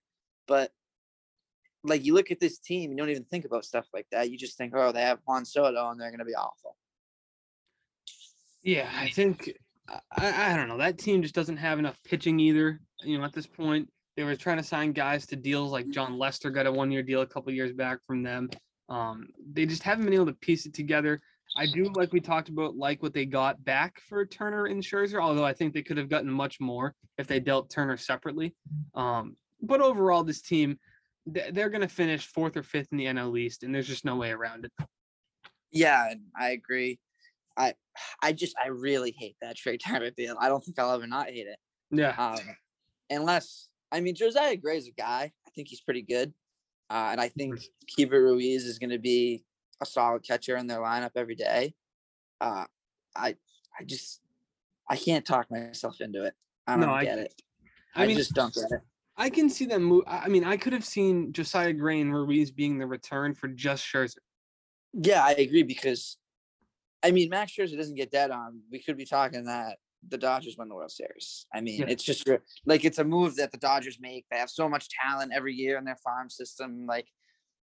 [0.47, 0.71] But
[1.83, 4.31] like you look at this team, you don't even think about stuff like that.
[4.31, 6.77] You just think, oh, they have Juan Soto and they're going to be awful.
[8.63, 9.51] Yeah, I think
[9.89, 10.77] I, I don't know.
[10.77, 12.79] That team just doesn't have enough pitching either.
[13.03, 16.17] You know, at this point, they were trying to sign guys to deals like Jon
[16.17, 18.49] Lester got a one year deal a couple years back from them.
[18.87, 21.21] Um, they just haven't been able to piece it together.
[21.59, 25.21] I do like we talked about like what they got back for Turner and Scherzer,
[25.21, 28.55] although I think they could have gotten much more if they dealt Turner separately.
[28.95, 30.79] Um, but overall, this team
[31.25, 34.15] they're going to finish fourth or fifth in the NL East, and there's just no
[34.15, 34.71] way around it.
[35.69, 36.97] Yeah, I agree.
[37.57, 37.73] I
[38.23, 40.37] I just I really hate that Trea Turner deal.
[40.39, 41.59] I don't think I'll ever not hate it.
[41.91, 42.15] Yeah.
[42.17, 42.39] Um,
[43.09, 45.33] unless I mean Josiah Gray's a guy.
[45.45, 46.33] I think he's pretty good.
[46.89, 48.11] Uh, and I think mm-hmm.
[48.13, 49.43] Ruiz is going to be
[49.81, 51.73] a solid catcher in their lineup every day.
[52.41, 52.65] Uh,
[53.15, 53.35] I
[53.79, 54.21] I just
[54.89, 56.33] I can't talk myself into it.
[56.67, 57.41] I don't no, get I, it.
[57.95, 58.81] I, I mean, just don't get it.
[59.17, 60.03] I can see them move.
[60.07, 63.85] I mean, I could have seen Josiah Gray and Ruiz being the return for just
[63.85, 64.17] Scherzer.
[64.93, 66.17] Yeah, I agree because
[67.03, 68.61] I mean, Max Scherzer doesn't get dead on.
[68.71, 69.77] We could be talking that
[70.07, 71.45] the Dodgers win the World Series.
[71.53, 71.87] I mean, yeah.
[71.89, 72.29] it's just
[72.65, 74.25] like it's a move that the Dodgers make.
[74.31, 76.85] They have so much talent every year in their farm system.
[76.85, 77.07] Like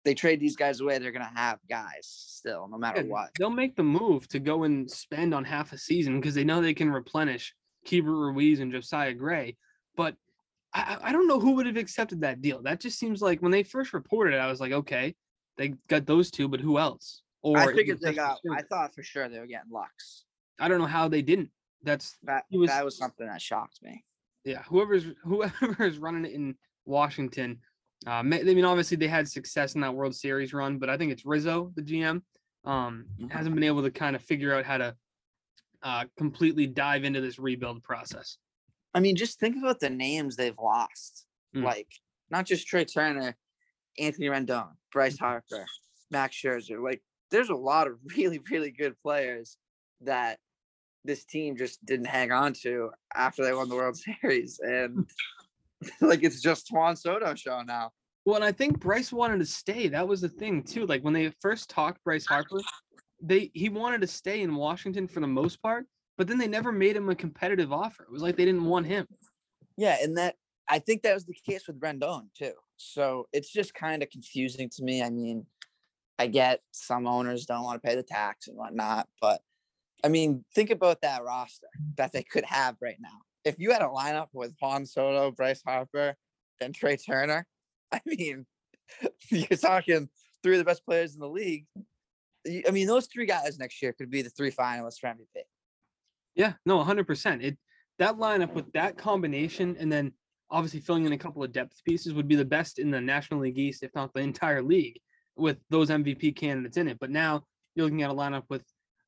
[0.04, 3.30] they trade these guys away, they're gonna have guys still, no matter yeah, what.
[3.38, 6.60] They'll make the move to go and spend on half a season because they know
[6.60, 7.54] they can replenish
[7.86, 9.56] Keibert Ruiz and Josiah Gray.
[9.96, 10.16] But
[10.74, 12.62] I, I don't know who would have accepted that deal.
[12.62, 15.14] That just seems like when they first reported it, I was like, okay,
[15.56, 17.22] they got those two, but who else?
[17.42, 18.38] Or I figured they got.
[18.50, 20.24] I thought for sure they were getting Lux.
[20.58, 21.50] I don't know how they didn't.
[21.82, 22.44] That's that.
[22.50, 24.04] Was, that was something that shocked me.
[24.44, 27.60] Yeah, whoever's whoever is running it in Washington.
[28.06, 31.12] Uh, I mean, obviously they had success in that World Series run, but I think
[31.12, 32.22] it's Rizzo, the GM,
[32.64, 33.28] um, mm-hmm.
[33.28, 34.96] hasn't been able to kind of figure out how to
[35.82, 38.38] uh, completely dive into this rebuild process.
[38.94, 41.26] I mean, just think about the names they've lost.
[41.54, 41.64] Mm.
[41.64, 41.88] Like
[42.30, 43.36] not just Trea Turner,
[43.98, 45.66] Anthony Rendon, Bryce Harper,
[46.10, 46.82] Max Scherzer.
[46.82, 49.56] Like there's a lot of really, really good players
[50.00, 50.38] that
[51.04, 54.60] this team just didn't hang on to after they won the World Series.
[54.60, 55.06] And
[56.00, 57.90] like it's just Juan Soto show now.
[58.24, 59.88] Well, and I think Bryce wanted to stay.
[59.88, 60.86] That was the thing too.
[60.86, 62.60] Like when they first talked Bryce Harper,
[63.22, 66.72] they he wanted to stay in Washington for the most part, but then they never
[66.72, 68.04] made him a competitive offer.
[68.04, 69.06] It was like they didn't want him.
[69.76, 70.36] Yeah, and that
[70.68, 72.52] I think that was the case with Rendon too.
[72.76, 75.02] So it's just kind of confusing to me.
[75.02, 75.46] I mean,
[76.18, 79.40] I get some owners don't want to pay the tax and whatnot, but
[80.04, 81.66] I mean, think about that roster
[81.96, 83.20] that they could have right now.
[83.44, 86.14] If you had a lineup with Juan Soto, Bryce Harper,
[86.60, 87.46] and Trea Turner,
[87.92, 88.46] I mean,
[89.30, 90.08] you're talking
[90.42, 91.66] three of the best players in the league.
[92.66, 95.42] I mean, those three guys next year could be the three finalists for MVP.
[96.34, 97.42] Yeah, no, 100%.
[97.42, 97.58] It
[97.98, 100.12] that lineup with that combination and then
[100.50, 103.40] obviously filling in a couple of depth pieces would be the best in the National
[103.40, 104.98] League East, if not the entire league,
[105.36, 106.98] with those MVP candidates in it.
[106.98, 108.64] But now you're looking at a lineup with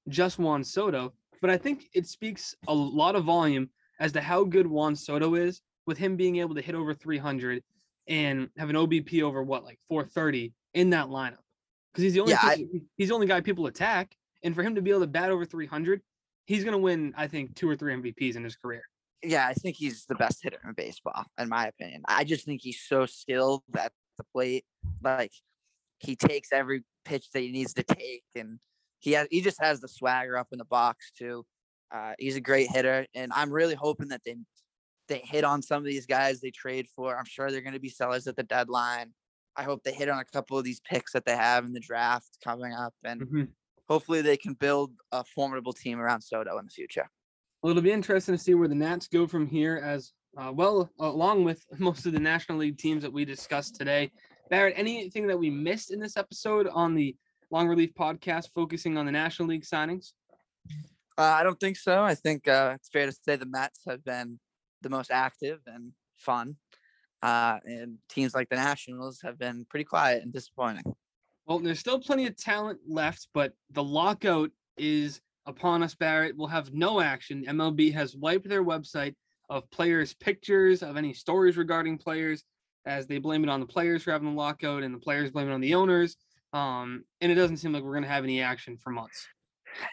[0.09, 1.13] just Juan Soto.
[1.41, 5.35] But I think it speaks a lot of volume as to how good Juan Soto
[5.35, 7.63] is with him being able to hit over 300
[8.09, 11.39] and have an OBP over what, like 430 in that lineup
[11.97, 14.63] because he's the only yeah, people, I, he's the only guy people attack, and for
[14.63, 16.03] him to be able to bat over 300,
[16.45, 17.15] he's going to win.
[17.17, 18.83] I think two or three MVPs in his career.
[19.23, 22.03] Yeah, I think he's the best hitter in baseball, in my opinion.
[22.07, 24.67] I just think he's so skilled at the plate.
[25.03, 25.33] Like
[26.01, 28.59] he takes every pitch that he needs to take, and
[28.99, 31.47] he has he just has the swagger up in the box too.
[31.95, 34.37] Uh, he's a great hitter, and I'm really hoping that they
[35.09, 37.17] they hit on some of these guys they trade for.
[37.17, 39.13] I'm sure they're going to be sellers at the deadline.
[39.57, 41.81] I hope they hit on a couple of these picks that they have in the
[41.81, 43.45] draft coming up, and mm-hmm.
[43.89, 47.09] hopefully they can build a formidable team around Soto in the future.
[47.63, 50.91] Well, it'll be interesting to see where the Nats go from here, as uh, well,
[51.01, 54.11] along with most of the National League teams that we discussed today.
[54.51, 57.17] Barrett, anything that we missed in this episode on the
[57.51, 60.13] Long Relief podcast focusing on the National League signings?
[61.19, 62.03] Uh, I don't think so.
[62.03, 64.39] I think uh, it's fair to say the Mets have been
[64.83, 66.57] the most active and fun.
[67.23, 70.85] Uh, and teams like the Nationals have been pretty quiet and disappointing.
[71.47, 76.37] Well, there's still plenty of talent left, but the lockout is upon us, Barrett.
[76.37, 77.45] We'll have no action.
[77.49, 79.15] MLB has wiped their website
[79.49, 82.45] of players' pictures, of any stories regarding players,
[82.85, 85.49] as they blame it on the players for having the lockout and the players blame
[85.49, 86.17] it on the owners.
[86.53, 89.27] Um, and it doesn't seem like we're going to have any action for months.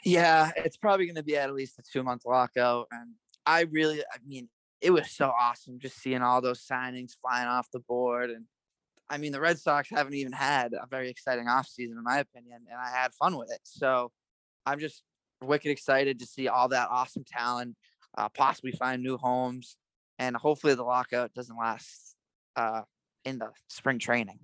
[0.04, 2.88] Yeah, it's probably going to be at least a two month lockout.
[2.92, 3.12] And
[3.46, 4.50] I really, I mean,
[4.82, 8.30] it was so awesome just seeing all those signings flying off the board.
[8.30, 8.46] And
[9.10, 12.62] I mean, the Red Sox haven't even had a very exciting offseason, in my opinion,
[12.70, 13.60] and I had fun with it.
[13.64, 14.12] So
[14.66, 15.04] I'm just
[15.42, 17.76] wicked excited to see all that awesome talent,
[18.18, 19.78] uh, possibly find new homes,
[20.20, 22.16] and hopefully the lockout doesn't last
[22.56, 22.82] uh,
[23.26, 24.40] in the spring training.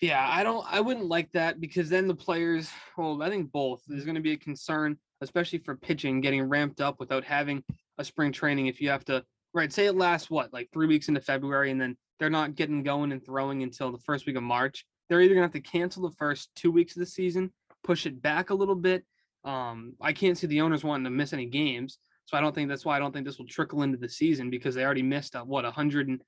[0.00, 0.64] Yeah, I don't.
[0.68, 2.70] I wouldn't like that because then the players.
[2.98, 3.82] Well, I think both.
[3.86, 7.64] There's going to be a concern, especially for pitching, getting ramped up without having
[7.98, 8.66] a spring training.
[8.66, 9.24] If you have to
[9.54, 12.82] right, say it lasts what, like three weeks into February, and then they're not getting
[12.82, 14.84] going and throwing until the first week of March.
[15.08, 18.20] They're either gonna have to cancel the first two weeks of the season, push it
[18.20, 19.04] back a little bit.
[19.44, 22.68] Um, I can't see the owners wanting to miss any games, so I don't think
[22.68, 25.34] that's why I don't think this will trickle into the season because they already missed
[25.34, 26.20] a, what a hundred and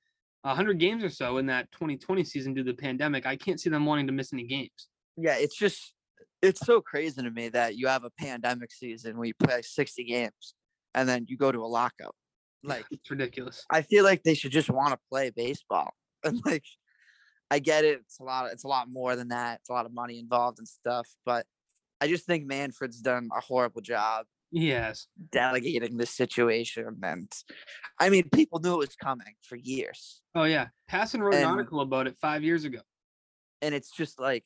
[0.43, 3.25] a hundred games or so in that 2020 season due to the pandemic.
[3.25, 4.87] I can't see them wanting to miss any games.
[5.17, 5.93] Yeah, it's just
[6.41, 10.03] it's so crazy to me that you have a pandemic season where you play 60
[10.05, 10.53] games
[10.93, 12.15] and then you go to a lockout.
[12.63, 13.65] Like it's ridiculous.
[13.69, 15.93] I feel like they should just want to play baseball.
[16.21, 16.65] And like
[17.49, 18.01] I get it.
[18.01, 19.61] It's a lot of, it's a lot more than that.
[19.61, 21.07] It's a lot of money involved and stuff.
[21.25, 21.45] But
[22.01, 24.25] I just think Manfred's done a horrible job.
[24.51, 25.07] Yes.
[25.31, 26.97] Delegating this situation.
[27.03, 27.31] And
[27.99, 30.21] I mean, people knew it was coming for years.
[30.35, 30.67] Oh yeah.
[30.89, 32.79] Passan wrote an article about it five years ago.
[33.61, 34.45] And it's just like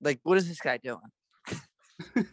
[0.00, 0.98] like what is this guy doing?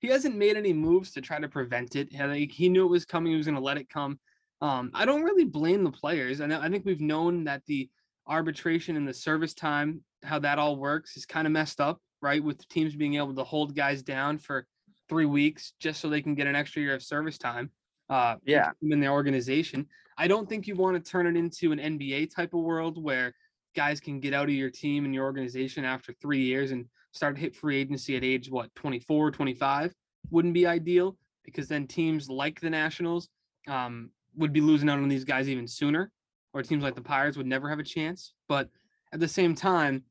[0.00, 2.12] he hasn't made any moves to try to prevent it.
[2.12, 3.32] He knew it was coming.
[3.32, 4.18] He was going to let it come.
[4.60, 6.40] Um, I don't really blame the players.
[6.40, 7.88] And I think we've known that the
[8.28, 12.42] arbitration and the service time, how that all works, is kind of messed up, right?
[12.42, 14.66] With teams being able to hold guys down for
[15.12, 17.70] three weeks just so they can get an extra year of service time.
[18.08, 18.70] uh, Yeah.
[18.82, 19.86] in their organization.
[20.18, 23.32] I don't think you want to turn it into an NBA type of world where
[23.74, 27.34] guys can get out of your team and your organization after three years and start
[27.36, 29.94] to hit free agency at age what 24 25
[30.30, 33.28] wouldn't be ideal because then teams like the nationals
[33.68, 36.10] um, would be losing out on these guys even sooner
[36.54, 38.68] or teams like the pirates would never have a chance but
[39.14, 40.02] at the same time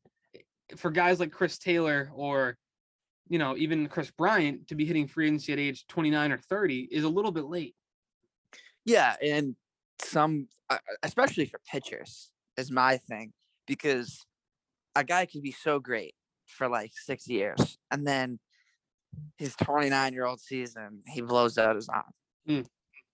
[0.76, 2.58] for guys like chris taylor or
[3.32, 6.90] you know even kris bryant to be hitting free agency at age 29 or 30
[6.92, 7.76] is a little bit late
[8.86, 9.56] Yeah, and
[10.02, 13.34] some, uh, especially for pitchers, is my thing
[13.68, 14.20] because
[14.96, 16.16] a guy can be so great
[16.48, 18.40] for like six years, and then
[19.38, 22.04] his 29 year old season he blows out his arm.
[22.48, 22.66] Mm.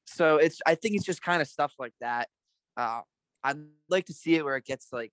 [0.05, 2.29] So it's, I think it's just kind of stuff like that.
[2.77, 3.01] Uh,
[3.43, 3.57] I'd
[3.89, 5.11] like to see it where it gets like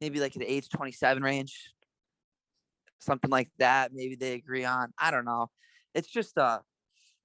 [0.00, 1.72] maybe like at the age 27 range,
[2.98, 3.92] something like that.
[3.92, 4.92] Maybe they agree on.
[4.98, 5.48] I don't know.
[5.94, 6.60] It's just uh,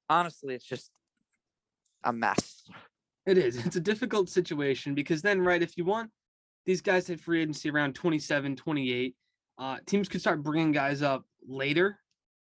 [0.09, 0.91] honestly, it's just
[2.03, 2.63] a mess.
[3.25, 3.63] It is.
[3.65, 6.09] It's a difficult situation because then, right, if you want
[6.65, 9.15] these guys hit free agency around 27, 28,
[9.57, 11.99] uh, teams could start bringing guys up later.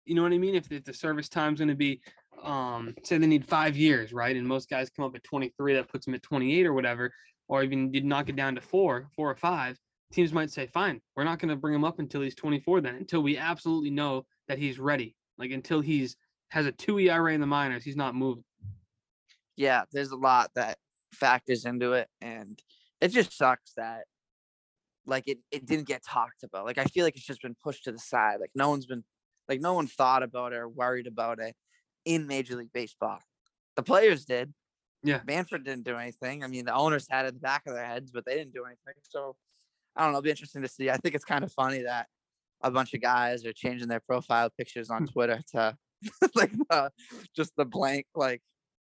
[0.04, 0.54] You know what I mean?
[0.54, 2.00] If, if the service time's going to be,
[2.42, 4.36] um, say they need five years, right?
[4.36, 7.12] And most guys come up at 23, that puts them at 28 or whatever,
[7.48, 9.78] or even you'd knock it down to four, four or five.
[10.12, 12.94] Teams might say, fine, we're not going to bring him up until he's 24 then,
[12.94, 15.16] until we absolutely know that he's ready.
[15.38, 16.16] Like until he's
[16.50, 18.44] has a two ERA in the minors, he's not moving.
[19.56, 20.78] yeah, there's a lot that
[21.12, 22.58] factors into it, and
[23.00, 24.04] it just sucks that
[25.06, 26.64] like it it didn't get talked about.
[26.66, 28.38] Like I feel like it's just been pushed to the side.
[28.40, 29.04] Like no one's been
[29.48, 31.54] like no one thought about it or worried about it
[32.04, 33.18] in Major League Baseball.
[33.76, 34.52] The players did.
[35.02, 35.20] Yeah.
[35.26, 36.42] Manfred didn't do anything.
[36.42, 38.54] I mean, the owners had it in the back of their heads, but they didn't
[38.54, 38.94] do anything.
[39.02, 39.36] So
[39.96, 40.18] I don't know.
[40.18, 40.90] It'll be interesting to see.
[40.90, 42.06] I think it's kind of funny that
[42.62, 45.76] a bunch of guys are changing their profile pictures on Twitter to
[46.34, 46.90] like the,
[47.34, 48.42] just the blank like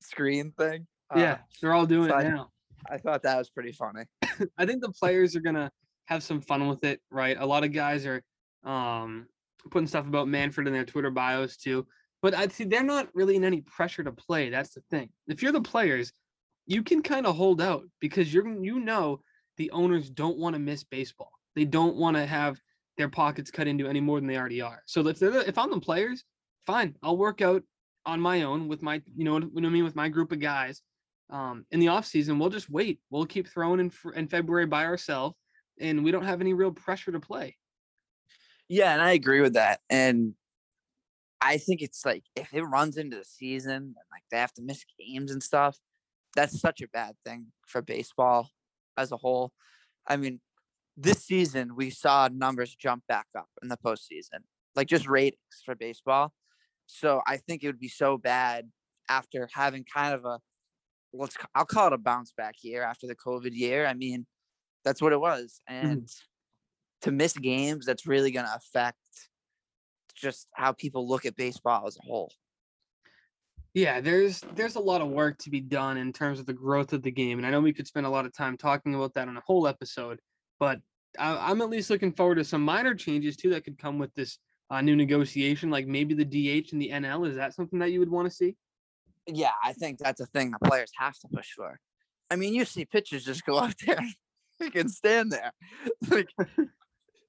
[0.01, 0.87] screen thing.
[1.15, 2.51] Uh, Yeah, they're all doing so it I- now.
[2.91, 4.05] I thought that was pretty funny.
[4.59, 5.71] I think the players are gonna
[6.07, 7.37] have some fun with it, right?
[7.39, 8.23] A lot of guys are
[8.65, 9.27] um
[9.71, 11.87] putting stuff about Manfred in their Twitter bios too.
[12.23, 14.51] But I see they're not really in any pressure to play.
[14.51, 15.11] That's the thing.
[15.27, 16.13] If you're the players,
[16.67, 19.21] you can kind of hold out because you're you know
[19.57, 21.33] the owners don't want to miss baseball.
[21.55, 22.61] They don't want to have
[22.97, 24.83] their pockets cut into any more than they already are.
[24.87, 26.25] So if they're if I'm the players,
[26.67, 27.63] fine, I'll work out
[28.05, 30.83] on my own with my you know what I mean with my group of guys.
[31.29, 33.01] Um, in the off season, we'll just wait.
[33.11, 35.37] We'll keep throwing in in February by ourselves,
[35.81, 37.57] and we don't have any real pressure to play.
[38.69, 39.81] Yeah, and I agree with that.
[39.91, 40.35] And
[41.41, 44.63] I think it's like if it runs into the season and like they have to
[44.63, 45.79] miss games and stuff,
[46.35, 48.51] that's such a bad thing for baseball
[48.97, 49.53] as a whole.
[50.07, 50.41] I mean,
[50.97, 54.41] this season we saw numbers jump back up in the postseason,
[54.75, 56.33] like just ratings for baseball.
[56.87, 58.69] So I think it would be so bad
[59.09, 60.39] after having kind of a
[61.13, 63.87] let's I'll call it a bounce back year after the COVID year.
[63.87, 64.27] I mean,
[64.85, 65.61] that's what it was.
[65.67, 67.03] And mm-hmm.
[67.03, 68.99] to miss games, that's really going to affect
[70.15, 72.33] just how people look at baseball as a whole.
[73.77, 76.95] Yeah, there's there's a lot of work to be done in terms of the growth
[76.95, 79.13] of the game, and I know we could spend a lot of time talking about
[79.13, 80.19] that on a whole episode,
[80.59, 80.81] but
[81.19, 84.15] I, I'm at least looking forward to some minor changes too that could come with
[84.15, 84.39] this
[84.71, 87.29] uh, new negotiation, like maybe the DH and the NL.
[87.29, 88.57] Is that something that you would want to see?
[89.27, 91.79] Yeah, I think that's a thing the players have to push for.
[92.31, 94.01] I mean, you see pitchers just go out there
[94.59, 95.53] and can stand there.
[96.11, 96.31] Like,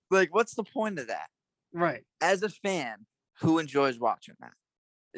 [0.09, 1.27] like, what's the point of that?
[1.73, 2.03] Right.
[2.21, 3.05] As a fan,
[3.41, 4.53] who enjoys watching that?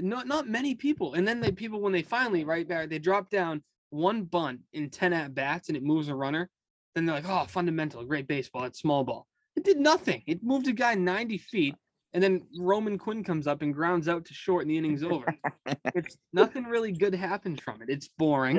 [0.02, 1.14] Not not many people.
[1.14, 4.90] And then the people when they finally right back, they drop down one bunt in
[4.90, 6.50] ten at bats and it moves a runner.
[6.96, 8.66] Then they're like, oh, fundamental, great baseball.
[8.66, 9.28] It's small ball.
[9.56, 10.24] It did nothing.
[10.26, 11.76] It moved a guy ninety feet,
[12.14, 15.34] and then Roman Quinn comes up and grounds out to short, and the inning's over.
[15.96, 17.90] it's nothing really good happens from it.
[17.90, 18.58] It's boring.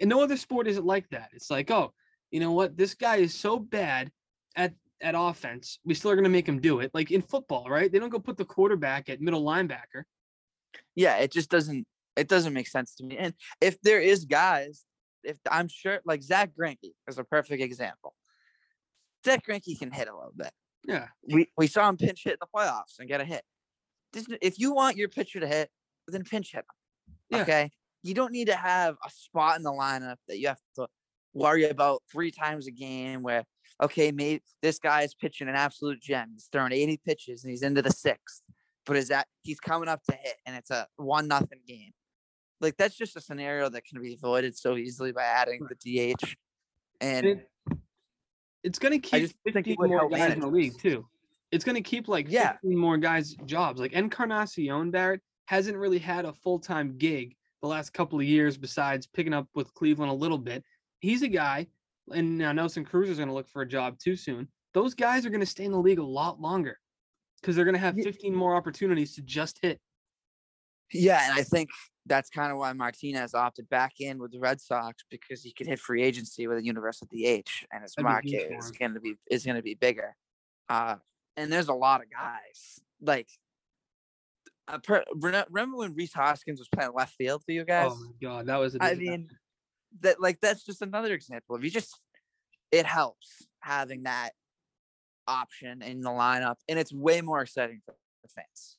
[0.00, 1.30] And no other sport is it like that.
[1.32, 1.92] It's like, oh,
[2.30, 2.76] you know what?
[2.76, 4.10] This guy is so bad
[4.56, 5.78] at at offense.
[5.84, 6.90] We still are gonna make him do it.
[6.94, 7.90] Like in football, right?
[7.90, 10.04] They don't go put the quarterback at middle linebacker.
[10.94, 13.18] Yeah, it just doesn't it doesn't make sense to me.
[13.18, 14.84] And if there is guys,
[15.22, 18.14] if I'm sure like Zack Greinke is a perfect example.
[19.24, 20.52] Zack Greinke can hit a little bit.
[20.86, 21.08] Yeah.
[21.28, 23.42] We we saw him pinch hit in the playoffs and get a hit.
[24.12, 25.68] This, if you want your pitcher to hit,
[26.08, 27.16] then pinch hit him.
[27.30, 27.42] Yeah.
[27.42, 27.70] Okay.
[28.02, 30.86] You don't need to have a spot in the lineup that you have to
[31.34, 33.44] worry about three times a game where
[33.82, 36.30] okay, maybe this guy is pitching an absolute gem.
[36.32, 38.42] He's throwing 80 pitches and he's into the sixth.
[38.86, 41.92] But is that he's coming up to hit and it's a one nothing game.
[42.60, 46.34] Like that's just a scenario that can be avoided so easily by adding the DH.
[47.00, 47.48] And it,
[48.62, 51.06] it's going to keep just think it 15 more guys in the league too.
[51.52, 52.52] It's going to keep like Yeah.
[52.52, 53.80] 15 more guys jobs.
[53.80, 58.56] Like Encarnacion Barrett hasn't really had a full time gig the last couple of years,
[58.56, 60.62] besides picking up with Cleveland a little bit.
[61.00, 61.66] He's a guy,
[62.12, 64.48] and now Nelson Cruz is going to look for a job too soon.
[64.74, 66.78] Those guys are going to stay in the league a lot longer
[67.40, 69.80] because they're going to have 15 more opportunities to just hit.
[70.92, 71.70] Yeah, and I think
[72.06, 75.66] that's kind of why Martinez opted back in with the Red Sox because he could
[75.66, 79.44] hit free agency with a universal DH, and his market is going to be is
[79.44, 80.14] going to be bigger.
[80.68, 80.96] Uh,
[81.36, 83.28] and there's a lot of guys like.
[84.68, 87.92] Uh, per, remember when Rhys Hoskins was playing left field for you guys?
[87.92, 88.76] Oh my god, that was.
[88.80, 89.28] I mean,
[90.00, 92.00] that like that's just another example of you just.
[92.72, 94.30] It helps having that
[95.26, 98.76] option in the lineup, and it's way more exciting for the fans.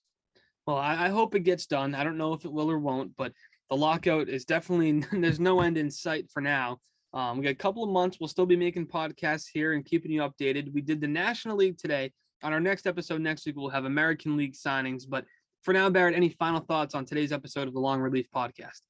[0.65, 1.95] Well, I, I hope it gets done.
[1.95, 3.31] I don't know if it will or won't, but
[3.69, 6.79] the lockout is definitely there's no end in sight for now.
[7.13, 8.17] Um, we got a couple of months.
[8.19, 10.73] We'll still be making podcasts here and keeping you updated.
[10.73, 12.11] We did the National League today.
[12.43, 15.03] On our next episode next week, we'll have American League signings.
[15.07, 15.25] But
[15.63, 18.81] for now, Barrett, any final thoughts on today's episode of the Long Relief Podcast?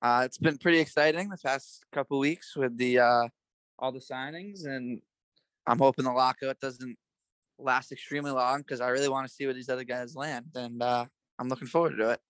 [0.00, 3.28] Uh, it's been pretty exciting the past couple weeks with the uh,
[3.78, 5.02] all the signings, and
[5.66, 6.96] I'm hoping the lockout doesn't
[7.58, 10.82] last extremely long because I really want to see where these other guys land, and
[10.82, 11.06] uh,
[11.38, 12.20] I'm looking forward to it.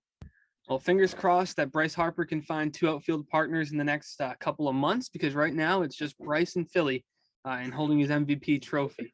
[0.68, 4.34] Well, fingers crossed that Bryce Harper can find two outfield partners in the next uh,
[4.38, 7.04] couple of months because right now it's just Bryce and Philly
[7.44, 9.12] uh, and holding his MVP trophy.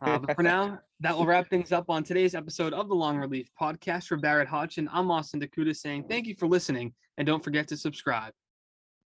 [0.00, 3.16] Uh, but for now, that will wrap things up on today's episode of the Long
[3.16, 4.06] Relief Podcast.
[4.06, 7.76] For Barrett Hodgson, I'm Austin Dakuda saying thank you for listening and don't forget to
[7.76, 8.32] subscribe.